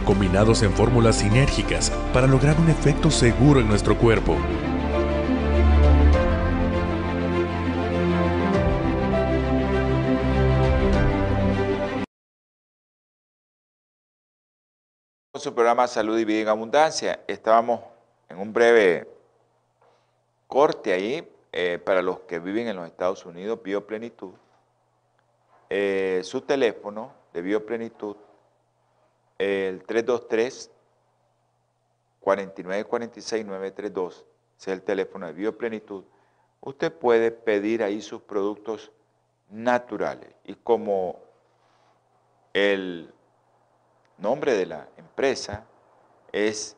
[0.00, 4.36] combinados en fórmulas sinérgicas para lograr un efecto seguro en nuestro cuerpo.
[15.40, 17.20] su programa Salud y Vida en Abundancia.
[17.26, 17.80] Estábamos
[18.28, 19.08] en un breve
[20.46, 24.34] corte ahí eh, para los que viven en los Estados Unidos, Bioplenitud.
[25.70, 28.16] Eh, su teléfono de Bioplenitud,
[29.40, 30.70] el 323
[32.20, 34.26] 4946 932,
[34.58, 36.04] es el teléfono de Bioplenitud.
[36.60, 38.92] Usted puede pedir ahí sus productos
[39.48, 40.28] naturales.
[40.44, 41.20] Y como
[42.52, 43.14] el
[44.18, 45.64] nombre de la empresa
[46.32, 46.76] es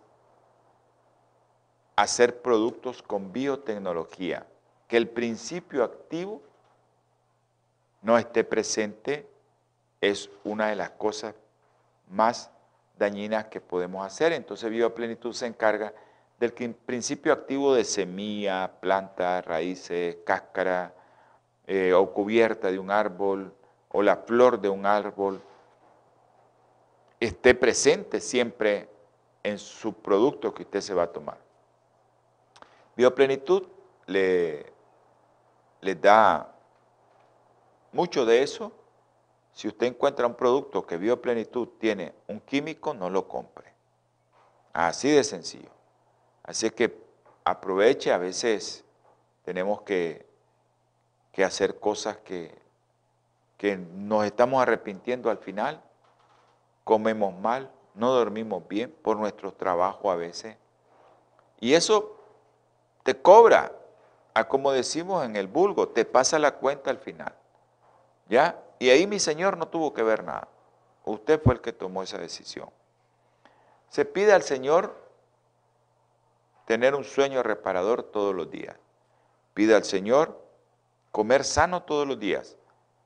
[1.96, 4.46] hacer productos con biotecnología,
[4.86, 6.40] que el principio activo
[8.02, 9.28] no esté presente
[10.00, 11.34] es una de las cosas
[12.08, 12.51] más
[13.02, 14.32] dañinas que podemos hacer.
[14.32, 15.92] Entonces Bioplenitud se encarga
[16.38, 20.94] del principio activo de semilla, planta, raíces, cáscara
[21.66, 23.52] eh, o cubierta de un árbol
[23.88, 25.42] o la flor de un árbol
[27.18, 28.88] esté presente siempre
[29.42, 31.38] en su producto que usted se va a tomar.
[32.96, 33.64] Bioplenitud
[34.06, 34.72] le,
[35.80, 36.52] le da
[37.90, 38.72] mucho de eso.
[39.52, 43.72] Si usted encuentra un producto que Bioplenitud tiene un químico, no lo compre.
[44.72, 45.70] Así de sencillo.
[46.42, 47.02] Así que
[47.44, 48.84] aproveche, a veces
[49.44, 50.26] tenemos que,
[51.32, 52.58] que hacer cosas que,
[53.58, 55.82] que nos estamos arrepintiendo al final
[56.84, 60.56] comemos mal, no dormimos bien por nuestro trabajo a veces.
[61.60, 62.16] Y eso
[63.02, 63.72] te cobra,
[64.34, 67.34] a como decimos en el vulgo, te pasa la cuenta al final.
[68.28, 68.61] ¿Ya?
[68.82, 70.48] Y ahí mi Señor no tuvo que ver nada.
[71.04, 72.68] Usted fue el que tomó esa decisión.
[73.88, 75.00] Se pide al Señor
[76.64, 78.74] tener un sueño reparador todos los días.
[79.54, 80.36] Pide al Señor
[81.12, 82.56] comer sano todos los días.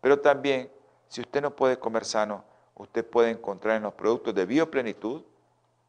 [0.00, 0.72] Pero también,
[1.08, 2.42] si usted no puede comer sano,
[2.76, 5.24] usted puede encontrar en los productos de bioplenitud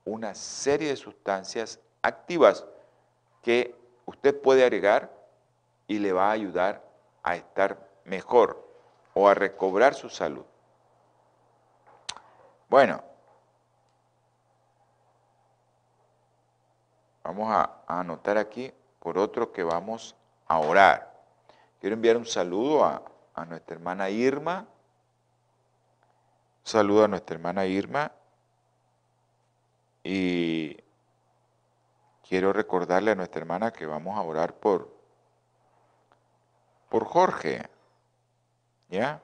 [0.04, 2.66] una serie de sustancias activas
[3.42, 3.74] que
[4.06, 5.10] usted puede agregar
[5.88, 6.84] y le va a ayudar
[7.24, 8.67] a estar mejor
[9.18, 10.46] o a recobrar su salud.
[12.70, 13.04] Bueno,
[17.24, 20.16] vamos a, anotar aquí por otro que vamos
[20.48, 21.20] a orar.
[21.80, 23.02] Quiero enviar un saludo a,
[23.46, 24.68] nuestra hermana Irma,
[26.64, 28.12] saludo a nuestra hermana Irma
[30.04, 30.78] y
[32.28, 34.94] quiero recordarle a nuestra hermana que vamos a orar por,
[36.90, 37.77] por Jorge.
[38.90, 39.22] ¿Ya?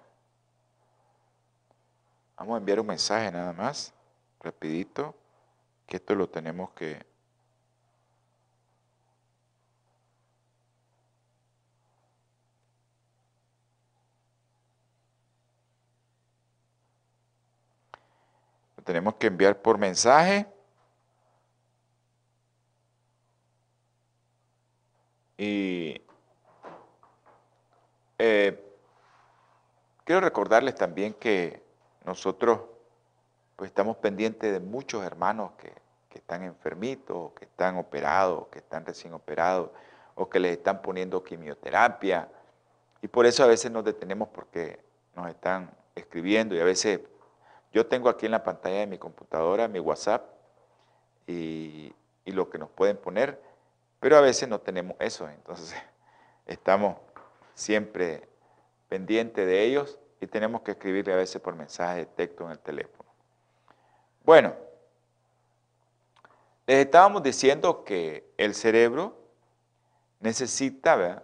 [2.37, 3.93] Vamos a enviar un mensaje nada más,
[4.41, 5.15] rapidito,
[5.87, 7.05] que esto lo tenemos que
[18.83, 20.45] tenemos que enviar por mensaje.
[25.37, 26.01] Y
[28.19, 28.72] eh,
[30.03, 31.61] quiero recordarles también que
[32.05, 32.61] nosotros
[33.55, 35.71] pues estamos pendientes de muchos hermanos que,
[36.09, 39.69] que están enfermitos, que están operados, que están recién operados,
[40.15, 42.29] o que les están poniendo quimioterapia.
[43.01, 44.79] Y por eso a veces nos detenemos porque
[45.15, 47.01] nos están escribiendo y a veces
[47.71, 50.23] yo tengo aquí en la pantalla de mi computadora mi WhatsApp
[51.27, 51.93] y,
[52.25, 53.41] y lo que nos pueden poner,
[53.99, 55.75] pero a veces no tenemos eso, entonces
[56.45, 56.97] estamos
[57.53, 58.27] siempre
[58.93, 62.59] pendientes de ellos y tenemos que escribirle a veces por mensaje de texto en el
[62.59, 63.09] teléfono.
[64.23, 64.53] Bueno,
[66.67, 69.17] les estábamos diciendo que el cerebro
[70.19, 71.23] necesita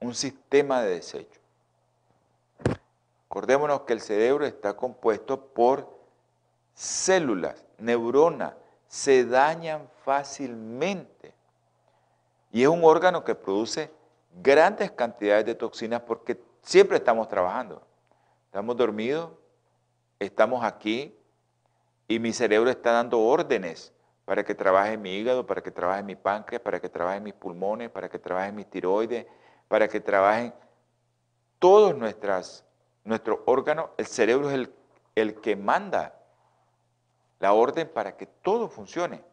[0.00, 1.40] un sistema de desecho.
[3.28, 5.88] Acordémonos que el cerebro está compuesto por
[6.74, 8.54] células, neuronas,
[8.88, 11.32] se dañan fácilmente.
[12.50, 13.88] Y es un órgano que produce
[14.42, 17.82] grandes cantidades de toxinas porque siempre estamos trabajando.
[18.46, 19.30] Estamos dormidos,
[20.18, 21.16] estamos aquí
[22.08, 23.92] y mi cerebro está dando órdenes
[24.24, 27.90] para que trabaje mi hígado, para que trabaje mi páncreas, para que trabaje mis pulmones,
[27.90, 29.26] para que trabaje mi tiroides,
[29.68, 30.54] para que trabajen
[31.58, 32.64] todos nuestras,
[33.04, 33.90] nuestros órganos.
[33.96, 34.74] El cerebro es el,
[35.14, 36.14] el que manda
[37.40, 39.24] la orden para que todo funcione.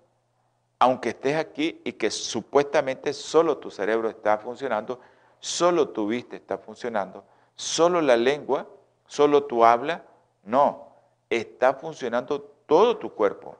[0.80, 5.02] Aunque estés aquí y que supuestamente solo tu cerebro está funcionando,
[5.40, 7.24] solo tu vista está funcionando,
[7.56, 8.68] solo la lengua,
[9.06, 10.04] solo tu habla,
[10.44, 10.90] no,
[11.30, 13.58] está funcionando todo tu cuerpo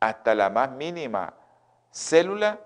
[0.00, 1.34] hasta la más mínima
[1.90, 2.60] célula,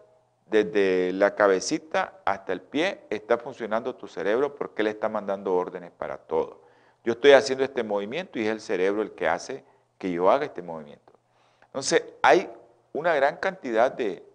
[0.47, 5.93] desde la cabecita hasta el pie, está funcionando tu cerebro porque él está mandando órdenes
[5.93, 6.63] para todo.
[7.05, 9.65] Yo estoy haciendo este movimiento y es el cerebro el que hace
[9.97, 11.13] que yo haga este movimiento.
[11.67, 12.51] Entonces, hay
[12.93, 14.27] una gran cantidad de,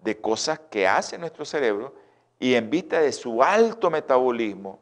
[0.00, 1.94] de cosas que hace nuestro cerebro
[2.38, 4.78] y en vista de su alto metabolismo,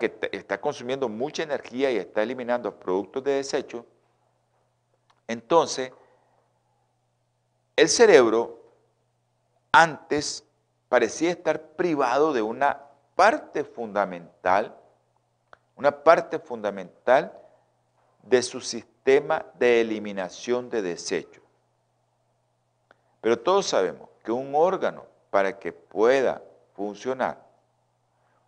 [0.00, 3.84] que está consumiendo mucha energía y está eliminando productos de desecho,
[5.28, 5.92] entonces
[7.74, 8.62] el cerebro
[9.70, 10.44] antes
[10.88, 12.80] parecía estar privado de una
[13.14, 14.74] parte fundamental,
[15.76, 17.38] una parte fundamental
[18.22, 21.42] de su sistema de eliminación de desechos.
[23.20, 26.42] Pero todos sabemos que un órgano para que pueda
[26.76, 27.42] funcionar,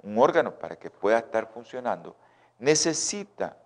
[0.03, 2.14] un órgano para que pueda estar funcionando,
[2.59, 3.57] necesita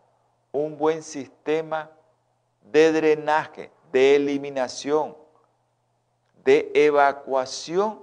[0.52, 1.90] un buen sistema
[2.70, 5.16] de drenaje, de eliminación,
[6.44, 8.00] de evacuación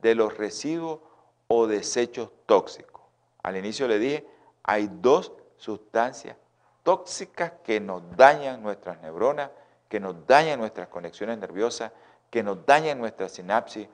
[0.00, 1.00] de los residuos
[1.48, 3.02] o desechos tóxicos.
[3.42, 4.26] Al inicio le dije,
[4.62, 6.36] hay dos sustancias
[6.82, 9.50] tóxicas que nos dañan nuestras neuronas,
[9.88, 11.92] que nos dañan nuestras conexiones nerviosas,
[12.30, 13.88] que nos dañan nuestra sinapsis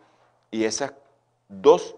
[0.51, 0.93] y esas
[1.51, 1.97] dos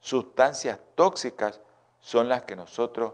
[0.00, 1.60] sustancias tóxicas
[2.00, 3.12] son las que nosotros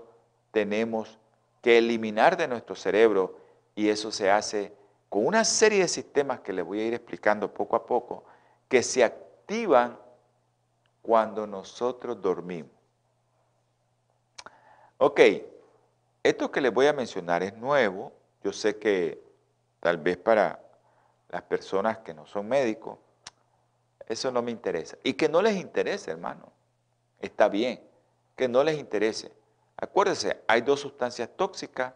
[0.53, 1.19] tenemos
[1.63, 3.37] que eliminar de nuestro cerebro
[3.75, 4.75] y eso se hace
[5.09, 8.25] con una serie de sistemas que les voy a ir explicando poco a poco,
[8.69, 9.99] que se activan
[11.03, 12.71] cuando nosotros dormimos.
[14.99, 15.21] Ok,
[16.23, 18.13] esto que les voy a mencionar es nuevo.
[18.45, 19.21] Yo sé que
[19.81, 20.61] tal vez para
[21.31, 22.99] las personas que no son médicos,
[24.11, 24.99] eso no me interesa.
[25.05, 26.53] Y que no les interese, hermano.
[27.21, 27.81] Está bien,
[28.37, 29.33] que no les interese.
[29.77, 31.95] Acuérdense, hay dos sustancias tóxicas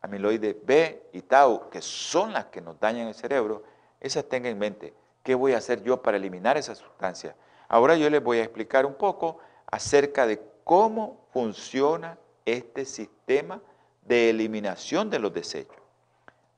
[0.00, 3.62] amiloide B y tau, que son las que nos dañan el cerebro,
[4.00, 4.94] esas tengan en mente.
[5.22, 7.36] ¿Qué voy a hacer yo para eliminar esa sustancia?
[7.68, 13.60] Ahora yo les voy a explicar un poco acerca de cómo funciona este sistema
[14.02, 15.76] de eliminación de los desechos.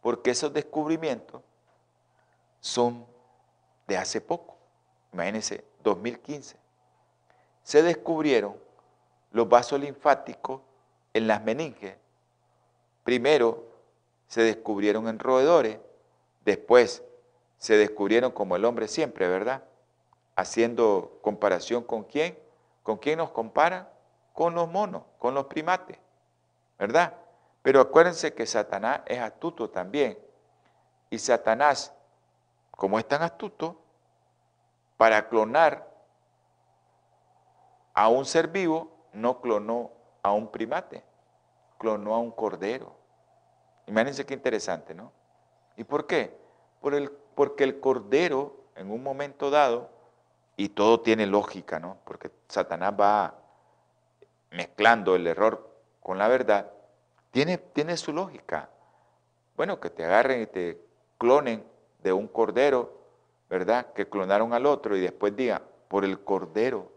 [0.00, 1.42] Porque esos descubrimientos
[2.60, 3.04] son
[3.88, 4.59] de hace poco.
[5.12, 6.56] Imagínense, 2015.
[7.62, 8.56] Se descubrieron
[9.32, 10.60] los vasos linfáticos
[11.12, 11.96] en las meninges
[13.02, 13.66] Primero
[14.26, 15.78] se descubrieron en roedores,
[16.44, 17.02] después
[17.58, 19.64] se descubrieron como el hombre siempre, ¿verdad?
[20.36, 22.38] Haciendo comparación con quién,
[22.82, 23.92] con quién nos compara,
[24.32, 25.98] con los monos, con los primates,
[26.78, 27.14] ¿verdad?
[27.62, 30.18] Pero acuérdense que Satanás es astuto también.
[31.10, 31.92] Y Satanás,
[32.70, 33.79] como es tan astuto,
[35.00, 35.88] para clonar
[37.94, 39.92] a un ser vivo, no clonó
[40.22, 41.02] a un primate,
[41.78, 42.92] clonó a un cordero.
[43.86, 45.10] Imagínense qué interesante, ¿no?
[45.78, 46.38] ¿Y por qué?
[46.82, 49.88] Por el, porque el cordero, en un momento dado,
[50.58, 51.96] y todo tiene lógica, ¿no?
[52.04, 53.36] Porque Satanás va
[54.50, 55.66] mezclando el error
[56.02, 56.70] con la verdad,
[57.30, 58.68] tiene, tiene su lógica.
[59.56, 60.78] Bueno, que te agarren y te
[61.16, 61.64] clonen
[62.02, 62.99] de un cordero,
[63.50, 63.92] ¿verdad?
[63.92, 66.90] Que clonaron al otro y después digan, por el cordero,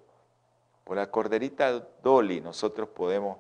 [0.83, 3.39] por la corderita Dolly, nosotros podemos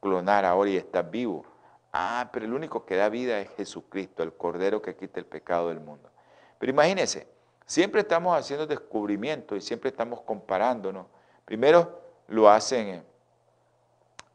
[0.00, 1.46] clonar ahora y estar vivo.
[1.92, 5.68] Ah, pero el único que da vida es Jesucristo, el Cordero que quita el pecado
[5.68, 6.10] del mundo.
[6.58, 7.26] Pero imagínense,
[7.64, 11.06] siempre estamos haciendo descubrimientos y siempre estamos comparándonos.
[11.44, 13.04] Primero lo hacen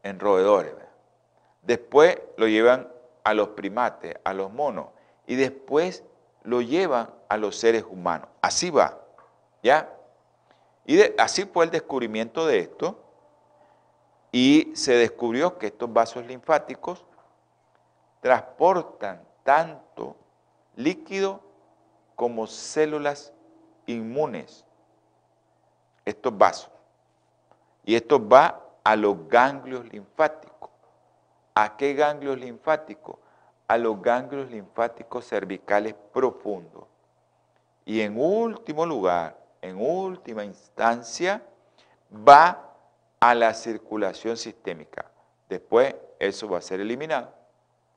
[0.01, 0.73] en, roedores,
[1.61, 2.89] después lo llevan
[3.23, 4.87] a los primates, a los monos,
[5.27, 6.03] y después
[6.43, 8.29] lo llevan a los seres humanos.
[8.41, 8.99] Así va,
[9.61, 9.89] ¿ya?
[10.85, 12.99] Y así fue el descubrimiento de esto,
[14.33, 17.05] y se descubrió que estos vasos linfáticos
[18.19, 20.15] transportan tanto
[20.75, 21.39] líquido
[22.15, 23.31] como células
[23.85, 24.65] inmunes,
[26.03, 26.71] estos vasos.
[27.85, 30.71] Y esto va a los ganglios linfáticos.
[31.53, 33.17] ¿A qué ganglios linfáticos?
[33.67, 36.83] A los ganglios linfáticos cervicales profundos.
[37.85, 41.41] Y en último lugar, en última instancia,
[42.27, 42.69] va
[43.19, 45.05] a la circulación sistémica.
[45.49, 47.33] Después eso va a ser eliminado.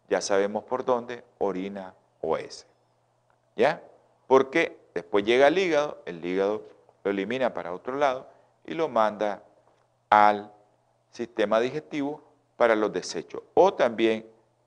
[0.08, 2.64] Ya sabemos por dónde, orina o S.
[3.56, 3.82] ¿Ya?
[4.26, 6.62] Porque después llega al hígado, el hígado
[7.02, 8.28] lo elimina para otro lado
[8.64, 9.42] y lo manda
[10.10, 10.52] al
[11.10, 12.22] sistema digestivo
[12.56, 13.42] para los desechos.
[13.54, 14.26] O también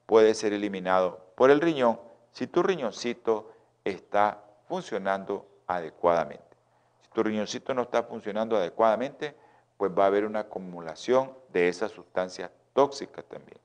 [0.09, 1.99] puede ser eliminado por el riñón
[2.31, 3.53] si tu riñoncito
[3.83, 6.57] está funcionando adecuadamente.
[7.03, 9.35] Si tu riñoncito no está funcionando adecuadamente,
[9.77, 13.59] pues va a haber una acumulación de esas sustancias tóxicas también.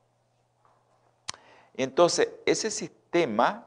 [1.75, 3.65] Y entonces, ese sistema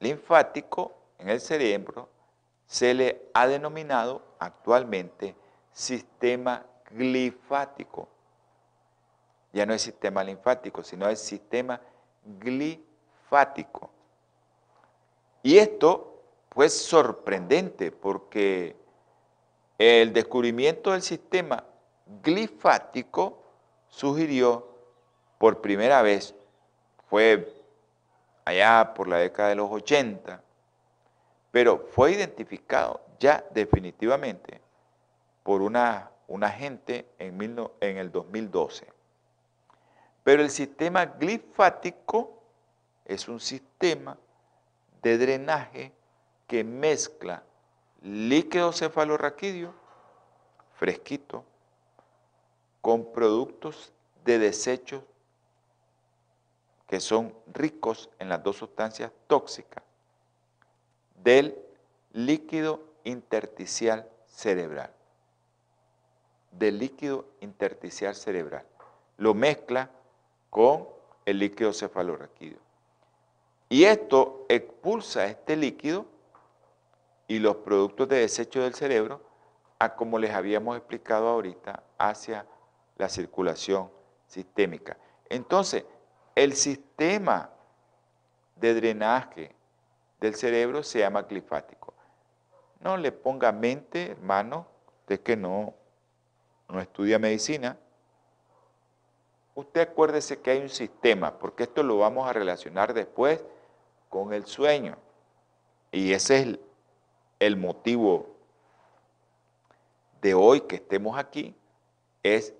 [0.00, 2.10] linfático en el cerebro
[2.66, 5.34] se le ha denominado actualmente
[5.72, 8.06] sistema glifático.
[9.52, 11.80] Ya no es sistema linfático, sino es sistema
[12.24, 13.90] glifático.
[15.42, 18.76] Y esto fue sorprendente porque
[19.78, 21.64] el descubrimiento del sistema
[22.22, 23.42] glifático
[23.86, 24.66] sugirió
[25.38, 26.34] por primera vez,
[27.08, 27.54] fue
[28.44, 30.42] allá por la década de los 80,
[31.50, 34.60] pero fue identificado ya definitivamente
[35.42, 37.40] por una, un agente en,
[37.80, 38.97] en el 2012.
[40.24, 42.42] Pero el sistema glifático
[43.04, 44.18] es un sistema
[45.02, 45.92] de drenaje
[46.46, 47.42] que mezcla
[48.02, 49.74] líquido cefalorraquídeo
[50.74, 51.44] fresquito
[52.80, 53.92] con productos
[54.24, 55.02] de desechos
[56.86, 59.82] que son ricos en las dos sustancias tóxicas
[61.16, 61.58] del
[62.12, 64.92] líquido intersticial cerebral
[66.52, 68.66] del líquido intersticial cerebral.
[69.16, 69.90] Lo mezcla
[70.58, 70.88] con
[71.24, 72.58] el líquido cefalorraquídeo.
[73.68, 76.04] Y esto expulsa este líquido
[77.28, 79.20] y los productos de desecho del cerebro
[79.78, 82.44] a como les habíamos explicado ahorita hacia
[82.96, 83.88] la circulación
[84.26, 84.98] sistémica.
[85.28, 85.84] Entonces,
[86.34, 87.50] el sistema
[88.56, 89.54] de drenaje
[90.18, 91.94] del cerebro se llama glifático.
[92.80, 94.66] No le ponga mente, hermano,
[95.06, 95.72] de que no
[96.68, 97.78] no estudia medicina,
[99.58, 103.44] usted acuérdese que hay un sistema, porque esto lo vamos a relacionar después
[104.08, 104.96] con el sueño.
[105.90, 106.58] Y ese es
[107.40, 108.36] el, motivo
[110.22, 111.56] de hoy que estemos aquí,
[112.22, 112.54] es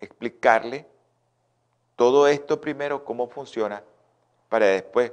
[0.00, 0.86] explicarle
[1.96, 3.84] todo esto primero, cómo funciona,
[4.48, 5.12] para después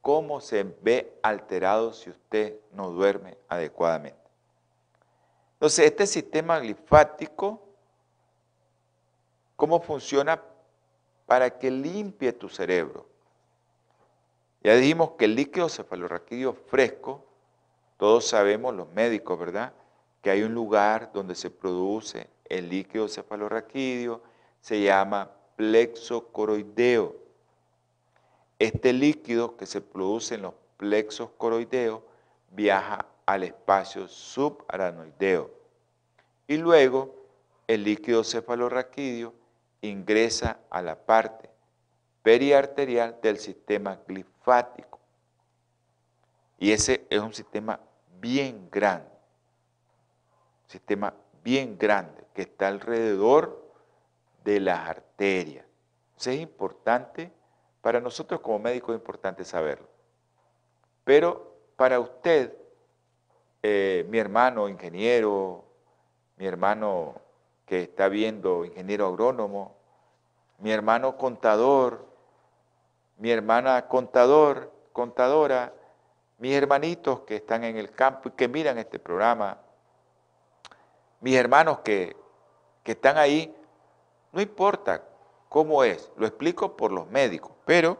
[0.00, 4.20] cómo se ve alterado si usted no duerme adecuadamente.
[5.54, 7.60] Entonces, este sistema glifático
[9.56, 10.40] cómo funciona
[11.26, 13.06] para que limpie tu cerebro.
[14.62, 17.24] Ya dijimos que el líquido cefalorraquídeo fresco,
[17.98, 19.72] todos sabemos, los médicos, ¿verdad?
[20.22, 24.22] Que hay un lugar donde se produce el líquido cefalorraquídeo,
[24.60, 27.16] se llama plexo coroideo.
[28.58, 32.00] Este líquido que se produce en los plexos coroideos
[32.50, 35.50] viaja al espacio subaranoideo.
[36.48, 37.14] Y luego
[37.66, 39.32] el líquido cefalorraquídeo
[39.88, 41.50] ingresa a la parte
[42.22, 44.98] periarterial del sistema glifático.
[46.58, 47.78] Y ese es un sistema
[48.20, 49.10] bien grande,
[50.66, 51.14] sistema
[51.44, 53.70] bien grande que está alrededor
[54.44, 55.64] de las arterias.
[56.08, 57.30] Entonces es importante,
[57.82, 59.88] para nosotros como médicos es importante saberlo.
[61.04, 62.56] Pero para usted,
[63.62, 65.64] eh, mi hermano ingeniero,
[66.36, 67.20] mi hermano
[67.66, 69.75] que está viendo ingeniero agrónomo,
[70.58, 72.06] mi hermano contador,
[73.18, 75.72] mi hermana contador, contadora,
[76.38, 79.58] mis hermanitos que están en el campo y que miran este programa,
[81.20, 82.16] mis hermanos que,
[82.82, 83.54] que están ahí,
[84.32, 85.02] no importa
[85.48, 87.96] cómo es, lo explico por los médicos, pero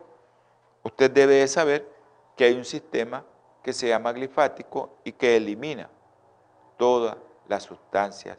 [0.83, 1.91] usted debe saber
[2.37, 3.25] que hay un sistema
[3.63, 5.89] que se llama glifático y que elimina
[6.77, 7.17] todas
[7.49, 8.39] las sustancias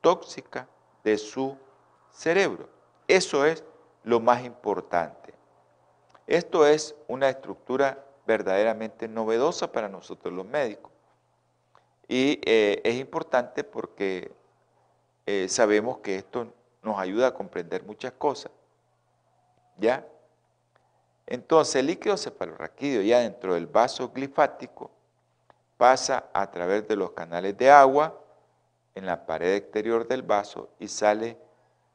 [0.00, 0.66] tóxicas
[1.02, 1.56] de su
[2.10, 2.73] cerebro.
[3.06, 3.64] Eso es
[4.02, 5.34] lo más importante.
[6.26, 10.90] Esto es una estructura verdaderamente novedosa para nosotros los médicos.
[12.08, 14.32] Y eh, es importante porque
[15.26, 16.52] eh, sabemos que esto
[16.82, 18.52] nos ayuda a comprender muchas cosas.
[19.78, 20.06] ¿Ya?
[21.26, 24.90] Entonces el líquido cefalorraquídeo ya dentro del vaso glifático
[25.76, 28.18] pasa a través de los canales de agua
[28.94, 31.36] en la pared exterior del vaso y sale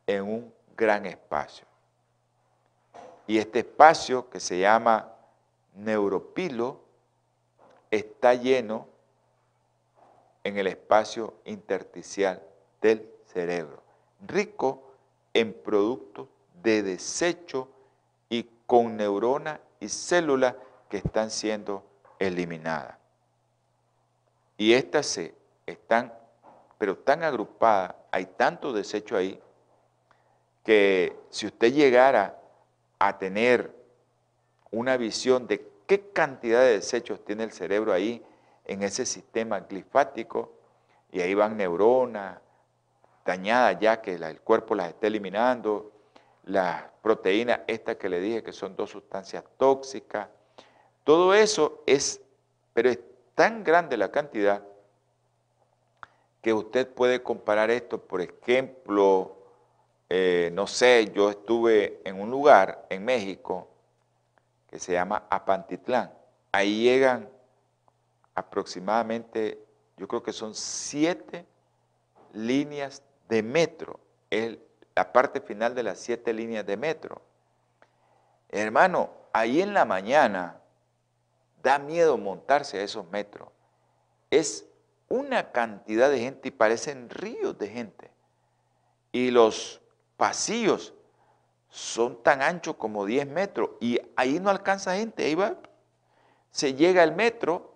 [0.07, 1.67] en un gran espacio.
[3.27, 5.13] Y este espacio que se llama
[5.75, 6.79] neuropilo
[7.91, 8.87] está lleno
[10.45, 12.41] en el espacio intersticial
[12.81, 13.83] del cerebro,
[14.25, 14.93] rico
[15.33, 16.29] en productos
[16.63, 17.67] de desecho
[18.29, 20.55] y con neuronas y células
[20.87, 21.83] que están siendo
[22.19, 22.97] eliminadas.
[24.57, 26.13] Y estas se están,
[26.77, 29.39] pero tan agrupadas, hay tanto desecho ahí,
[30.69, 32.39] que si usted llegara
[32.99, 33.73] a tener
[34.69, 38.23] una visión de qué cantidad de desechos tiene el cerebro ahí,
[38.65, 40.53] en ese sistema glifático,
[41.11, 42.37] y ahí van neuronas
[43.25, 45.91] dañadas ya que el cuerpo las está eliminando,
[46.43, 50.27] las proteínas, estas que le dije que son dos sustancias tóxicas,
[51.03, 52.21] todo eso es,
[52.75, 52.99] pero es
[53.33, 54.63] tan grande la cantidad
[56.43, 59.38] que usted puede comparar esto, por ejemplo,
[60.09, 63.69] eh, no sé, yo estuve en un lugar en México
[64.69, 66.11] que se llama Apantitlán.
[66.51, 67.29] Ahí llegan
[68.33, 69.63] aproximadamente,
[69.97, 71.45] yo creo que son siete
[72.33, 73.99] líneas de metro,
[74.29, 74.57] es
[74.95, 77.21] la parte final de las siete líneas de metro.
[78.49, 80.59] Hermano, ahí en la mañana
[81.61, 83.49] da miedo montarse a esos metros.
[84.31, 84.65] Es
[85.07, 88.11] una cantidad de gente y parecen ríos de gente.
[89.11, 89.81] Y los
[90.19, 90.93] pasillos
[91.69, 95.55] son tan anchos como 10 metros y ahí no alcanza gente, ahí va.
[96.51, 97.73] Se llega el metro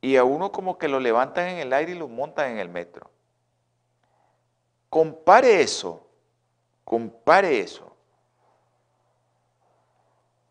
[0.00, 2.68] y a uno como que lo levantan en el aire y lo montan en el
[2.68, 3.10] metro.
[4.88, 6.06] Compare eso,
[6.84, 7.96] compare eso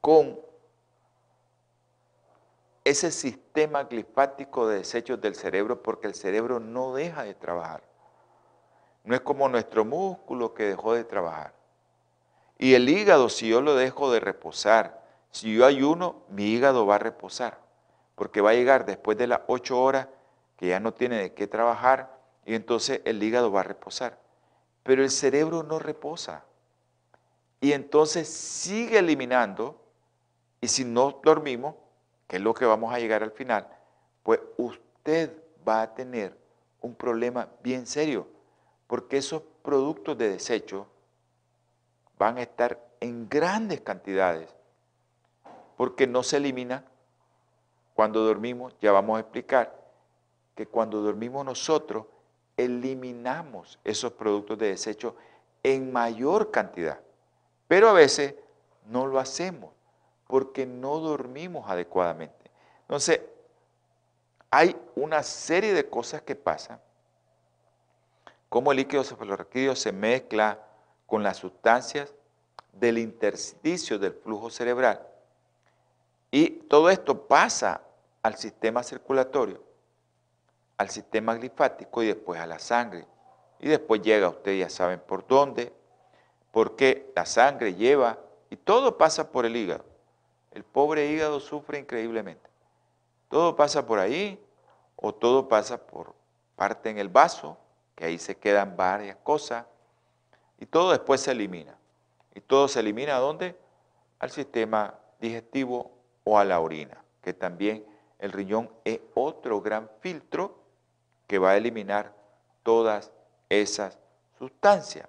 [0.01, 0.37] con
[2.83, 7.90] ese sistema glifático de desechos del cerebro porque el cerebro no deja de trabajar.
[9.03, 11.53] No es como nuestro músculo que dejó de trabajar.
[12.57, 16.95] Y el hígado, si yo lo dejo de reposar, si yo ayuno, mi hígado va
[16.95, 17.59] a reposar,
[18.15, 20.07] porque va a llegar después de las ocho horas
[20.57, 24.19] que ya no tiene de qué trabajar y entonces el hígado va a reposar.
[24.83, 26.43] Pero el cerebro no reposa.
[27.59, 29.81] Y entonces sigue eliminando
[30.59, 31.75] y si no dormimos,
[32.27, 33.67] que es lo que vamos a llegar al final,
[34.23, 35.31] pues usted
[35.67, 36.37] va a tener
[36.81, 38.27] un problema bien serio,
[38.91, 40.85] porque esos productos de desecho
[42.19, 44.53] van a estar en grandes cantidades,
[45.77, 46.83] porque no se elimina
[47.93, 49.73] cuando dormimos, ya vamos a explicar,
[50.55, 52.05] que cuando dormimos nosotros
[52.57, 55.15] eliminamos esos productos de desecho
[55.63, 56.99] en mayor cantidad,
[57.69, 58.35] pero a veces
[58.87, 59.71] no lo hacemos
[60.27, 62.51] porque no dormimos adecuadamente.
[62.81, 63.21] Entonces,
[64.49, 66.81] hay una serie de cosas que pasan,
[68.51, 70.59] como el líquido cefalorraquídeo se mezcla
[71.07, 72.13] con las sustancias
[72.73, 75.07] del intersticio del flujo cerebral.
[76.31, 77.79] Y todo esto pasa
[78.21, 79.63] al sistema circulatorio,
[80.77, 83.07] al sistema glifático y después a la sangre.
[83.61, 85.71] Y después llega, ustedes ya saben por dónde,
[86.51, 89.85] porque la sangre lleva, y todo pasa por el hígado.
[90.51, 92.49] El pobre hígado sufre increíblemente.
[93.29, 94.45] Todo pasa por ahí
[94.97, 96.13] o todo pasa por
[96.57, 97.57] parte en el vaso,
[97.95, 99.65] que ahí se quedan varias cosas,
[100.59, 101.77] y todo después se elimina.
[102.33, 103.57] Y todo se elimina a dónde?
[104.19, 105.91] Al sistema digestivo
[106.23, 107.85] o a la orina, que también
[108.19, 110.59] el riñón es otro gran filtro
[111.27, 112.13] que va a eliminar
[112.63, 113.11] todas
[113.49, 113.97] esas
[114.37, 115.07] sustancias.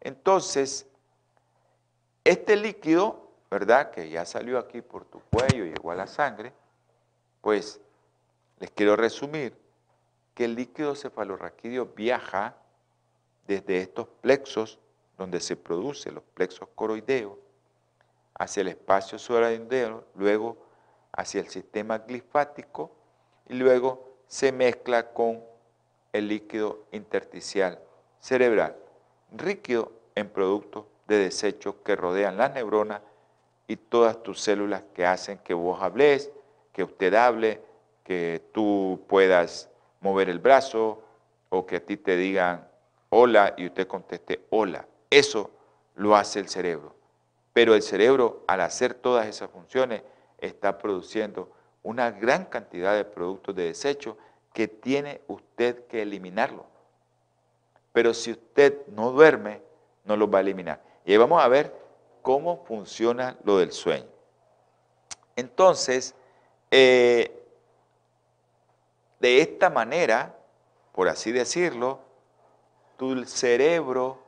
[0.00, 0.86] Entonces,
[2.24, 3.22] este líquido
[3.52, 3.90] ¿verdad?
[3.90, 6.54] Que ya salió aquí por tu cuello, llegó a la sangre,
[7.42, 7.82] pues
[8.58, 9.54] les quiero resumir
[10.34, 12.56] que el líquido cefalorraquídeo viaja
[13.46, 14.78] desde estos plexos
[15.18, 17.38] donde se produce los plexos coroideos
[18.34, 20.56] hacia el espacio subaracnoideo, luego
[21.12, 22.90] hacia el sistema glifático
[23.48, 25.42] y luego se mezcla con
[26.12, 27.78] el líquido intersticial
[28.20, 28.76] cerebral,
[29.30, 33.02] ríquido en productos de desecho que rodean las neuronas
[33.66, 36.30] y todas tus células que hacen que vos hables,
[36.72, 37.60] que usted hable,
[38.04, 39.68] que tú puedas
[40.02, 41.02] mover el brazo
[41.48, 42.68] o que a ti te digan
[43.08, 44.86] hola y usted conteste hola.
[45.10, 45.50] Eso
[45.96, 46.94] lo hace el cerebro.
[47.52, 50.02] Pero el cerebro, al hacer todas esas funciones,
[50.38, 51.50] está produciendo
[51.82, 54.16] una gran cantidad de productos de desecho
[54.52, 56.66] que tiene usted que eliminarlo.
[57.92, 59.60] Pero si usted no duerme,
[60.04, 60.82] no los va a eliminar.
[61.04, 61.74] Y ahí vamos a ver
[62.22, 64.06] cómo funciona lo del sueño.
[65.36, 66.14] Entonces,
[66.70, 67.41] eh,
[69.22, 70.34] de esta manera,
[70.90, 72.00] por así decirlo,
[72.96, 74.18] tu cerebro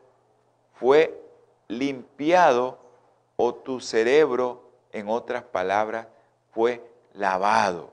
[0.75, 1.21] fue
[1.67, 2.79] limpiado
[3.35, 6.07] o tu cerebro, en otras palabras,
[6.53, 6.81] fue
[7.13, 7.93] lavado.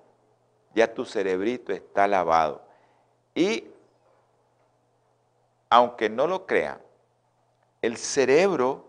[0.75, 2.61] Ya tu cerebrito está lavado.
[3.33, 3.67] Y
[5.71, 6.79] aunque no lo crean,
[7.81, 8.85] el cerebro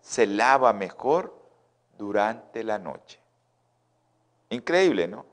[0.00, 1.38] se lava mejor
[1.98, 3.20] durante la noche.
[4.48, 5.26] Increíble, ¿no?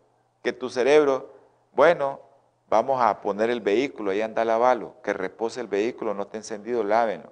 [0.43, 1.38] Que tu cerebro,
[1.79, 2.19] bueno,
[2.67, 6.35] vamos a poner el vehículo, ahí anda a lavarlo, que repose el vehículo, no esté
[6.35, 7.31] encendido, lávenlo.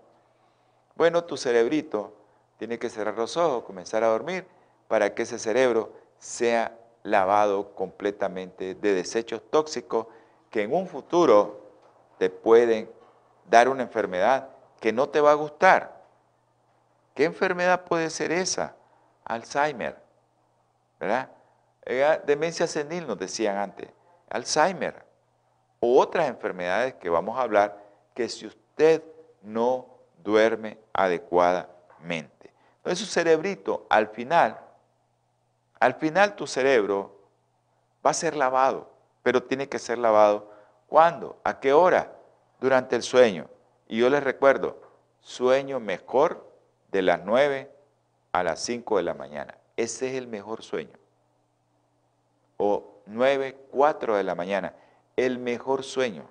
[0.95, 2.13] Bueno, tu cerebrito
[2.57, 4.47] tiene que cerrar los ojos, comenzar a dormir,
[4.87, 10.07] para que ese cerebro sea lavado completamente de desechos tóxicos
[10.49, 11.59] que en un futuro
[12.17, 12.89] te pueden
[13.49, 14.47] dar una enfermedad
[14.79, 16.05] que no te va a gustar.
[17.13, 18.77] ¿Qué enfermedad puede ser esa?
[19.25, 20.01] Alzheimer,
[21.01, 21.31] ¿verdad?
[22.25, 23.89] Demencia senil nos decían antes,
[24.29, 25.05] Alzheimer,
[25.79, 29.03] o otras enfermedades que vamos a hablar que si usted
[29.41, 29.87] no
[30.23, 32.51] duerme adecuadamente.
[32.77, 34.59] Entonces su cerebrito al final,
[35.79, 37.15] al final tu cerebro
[38.05, 38.91] va a ser lavado,
[39.23, 40.57] pero tiene que ser lavado
[40.87, 41.37] ¿cuándo?
[41.43, 42.13] ¿A qué hora?
[42.59, 43.47] Durante el sueño.
[43.87, 44.81] Y yo les recuerdo,
[45.21, 46.49] sueño mejor
[46.91, 47.71] de las 9
[48.31, 49.57] a las 5 de la mañana.
[49.75, 50.97] Ese es el mejor sueño.
[52.57, 54.73] O 9, 4 de la mañana.
[55.15, 56.23] El mejor sueño.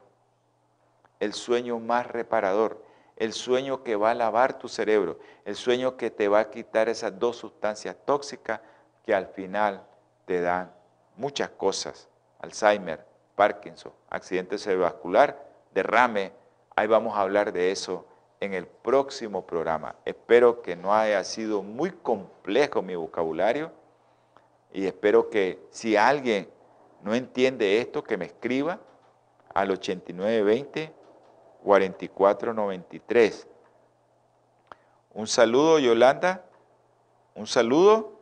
[1.20, 2.84] El sueño más reparador.
[3.16, 5.18] El sueño que va a lavar tu cerebro.
[5.44, 8.60] El sueño que te va a quitar esas dos sustancias tóxicas
[9.04, 9.82] que al final
[10.26, 10.72] te dan
[11.16, 12.08] muchas cosas.
[12.40, 13.04] Alzheimer,
[13.34, 16.32] Parkinson, accidente cerebrovascular, derrame.
[16.74, 18.06] Ahí vamos a hablar de eso
[18.40, 19.94] en el próximo programa.
[20.04, 23.72] Espero que no haya sido muy complejo mi vocabulario
[24.72, 26.48] y espero que si alguien
[27.06, 28.80] no entiende esto, que me escriba
[29.54, 30.92] al 8920
[31.62, 33.46] 4493.
[35.14, 36.44] Un saludo, Yolanda.
[37.36, 38.18] Un saludo.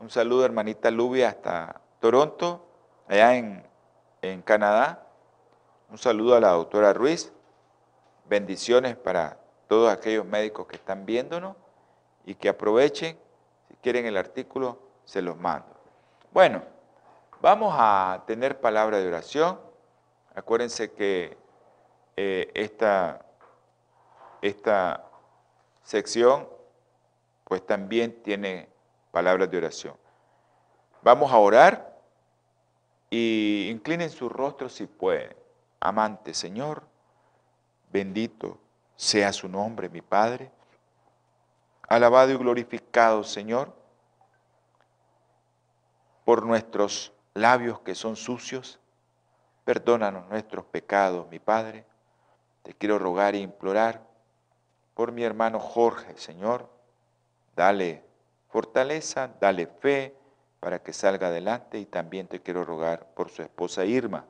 [0.00, 2.66] Un saludo, hermanita Lubia, hasta Toronto,
[3.08, 3.62] allá en,
[4.22, 5.06] en Canadá.
[5.90, 7.30] Un saludo a la doctora Ruiz.
[8.24, 11.54] Bendiciones para todos aquellos médicos que están viéndonos
[12.24, 13.18] y que aprovechen.
[13.68, 15.76] Si quieren el artículo, se los mando.
[16.32, 16.75] Bueno,
[17.46, 19.60] vamos a tener palabra de oración.
[20.34, 21.38] Acuérdense que
[22.16, 23.24] eh, esta,
[24.42, 25.04] esta
[25.84, 26.48] sección
[27.44, 28.68] pues también tiene
[29.12, 29.94] palabras de oración.
[31.02, 31.96] Vamos a orar
[33.10, 35.32] y inclinen su rostro si pueden.
[35.78, 36.82] Amante Señor,
[37.92, 38.58] Bendito
[38.96, 40.50] sea su nombre, mi Padre.
[41.88, 43.72] Alabado y glorificado, Señor,
[46.24, 48.80] por nuestros labios que son sucios.
[49.64, 51.84] Perdónanos nuestros pecados, mi Padre.
[52.62, 54.02] Te quiero rogar e implorar
[54.94, 56.68] por mi hermano Jorge, Señor.
[57.54, 58.04] Dale
[58.48, 60.14] fortaleza, dale fe
[60.60, 64.24] para que salga adelante y también te quiero rogar por su esposa Irma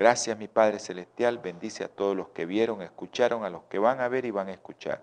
[0.00, 4.00] Gracias mi Padre Celestial, bendice a todos los que vieron, escucharon, a los que van
[4.00, 5.02] a ver y van a escuchar.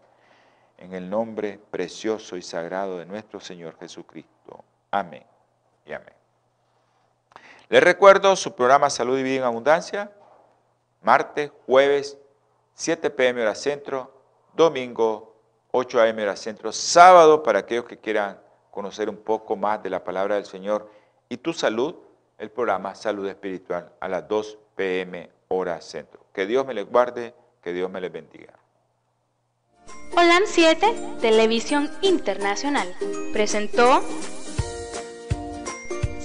[0.80, 4.66] En el nombre precioso y sagrado de nuestro Señor Jesucristo.
[4.90, 5.24] Amén
[5.86, 6.17] y amén.
[7.70, 10.10] Les recuerdo su programa Salud y Vida en Abundancia,
[11.02, 12.18] martes, jueves,
[12.76, 14.14] 7 pm hora centro,
[14.56, 15.36] domingo,
[15.72, 18.40] 8 am hora centro, sábado para aquellos que quieran
[18.72, 20.90] conocer un poco más de la palabra del Señor
[21.28, 21.96] y tu salud,
[22.38, 26.22] el programa Salud Espiritual a las 2 pm hora centro.
[26.32, 28.54] Que Dios me les guarde, que Dios me les bendiga.
[30.16, 32.96] Holan 7, Televisión Internacional,
[33.34, 34.02] presentó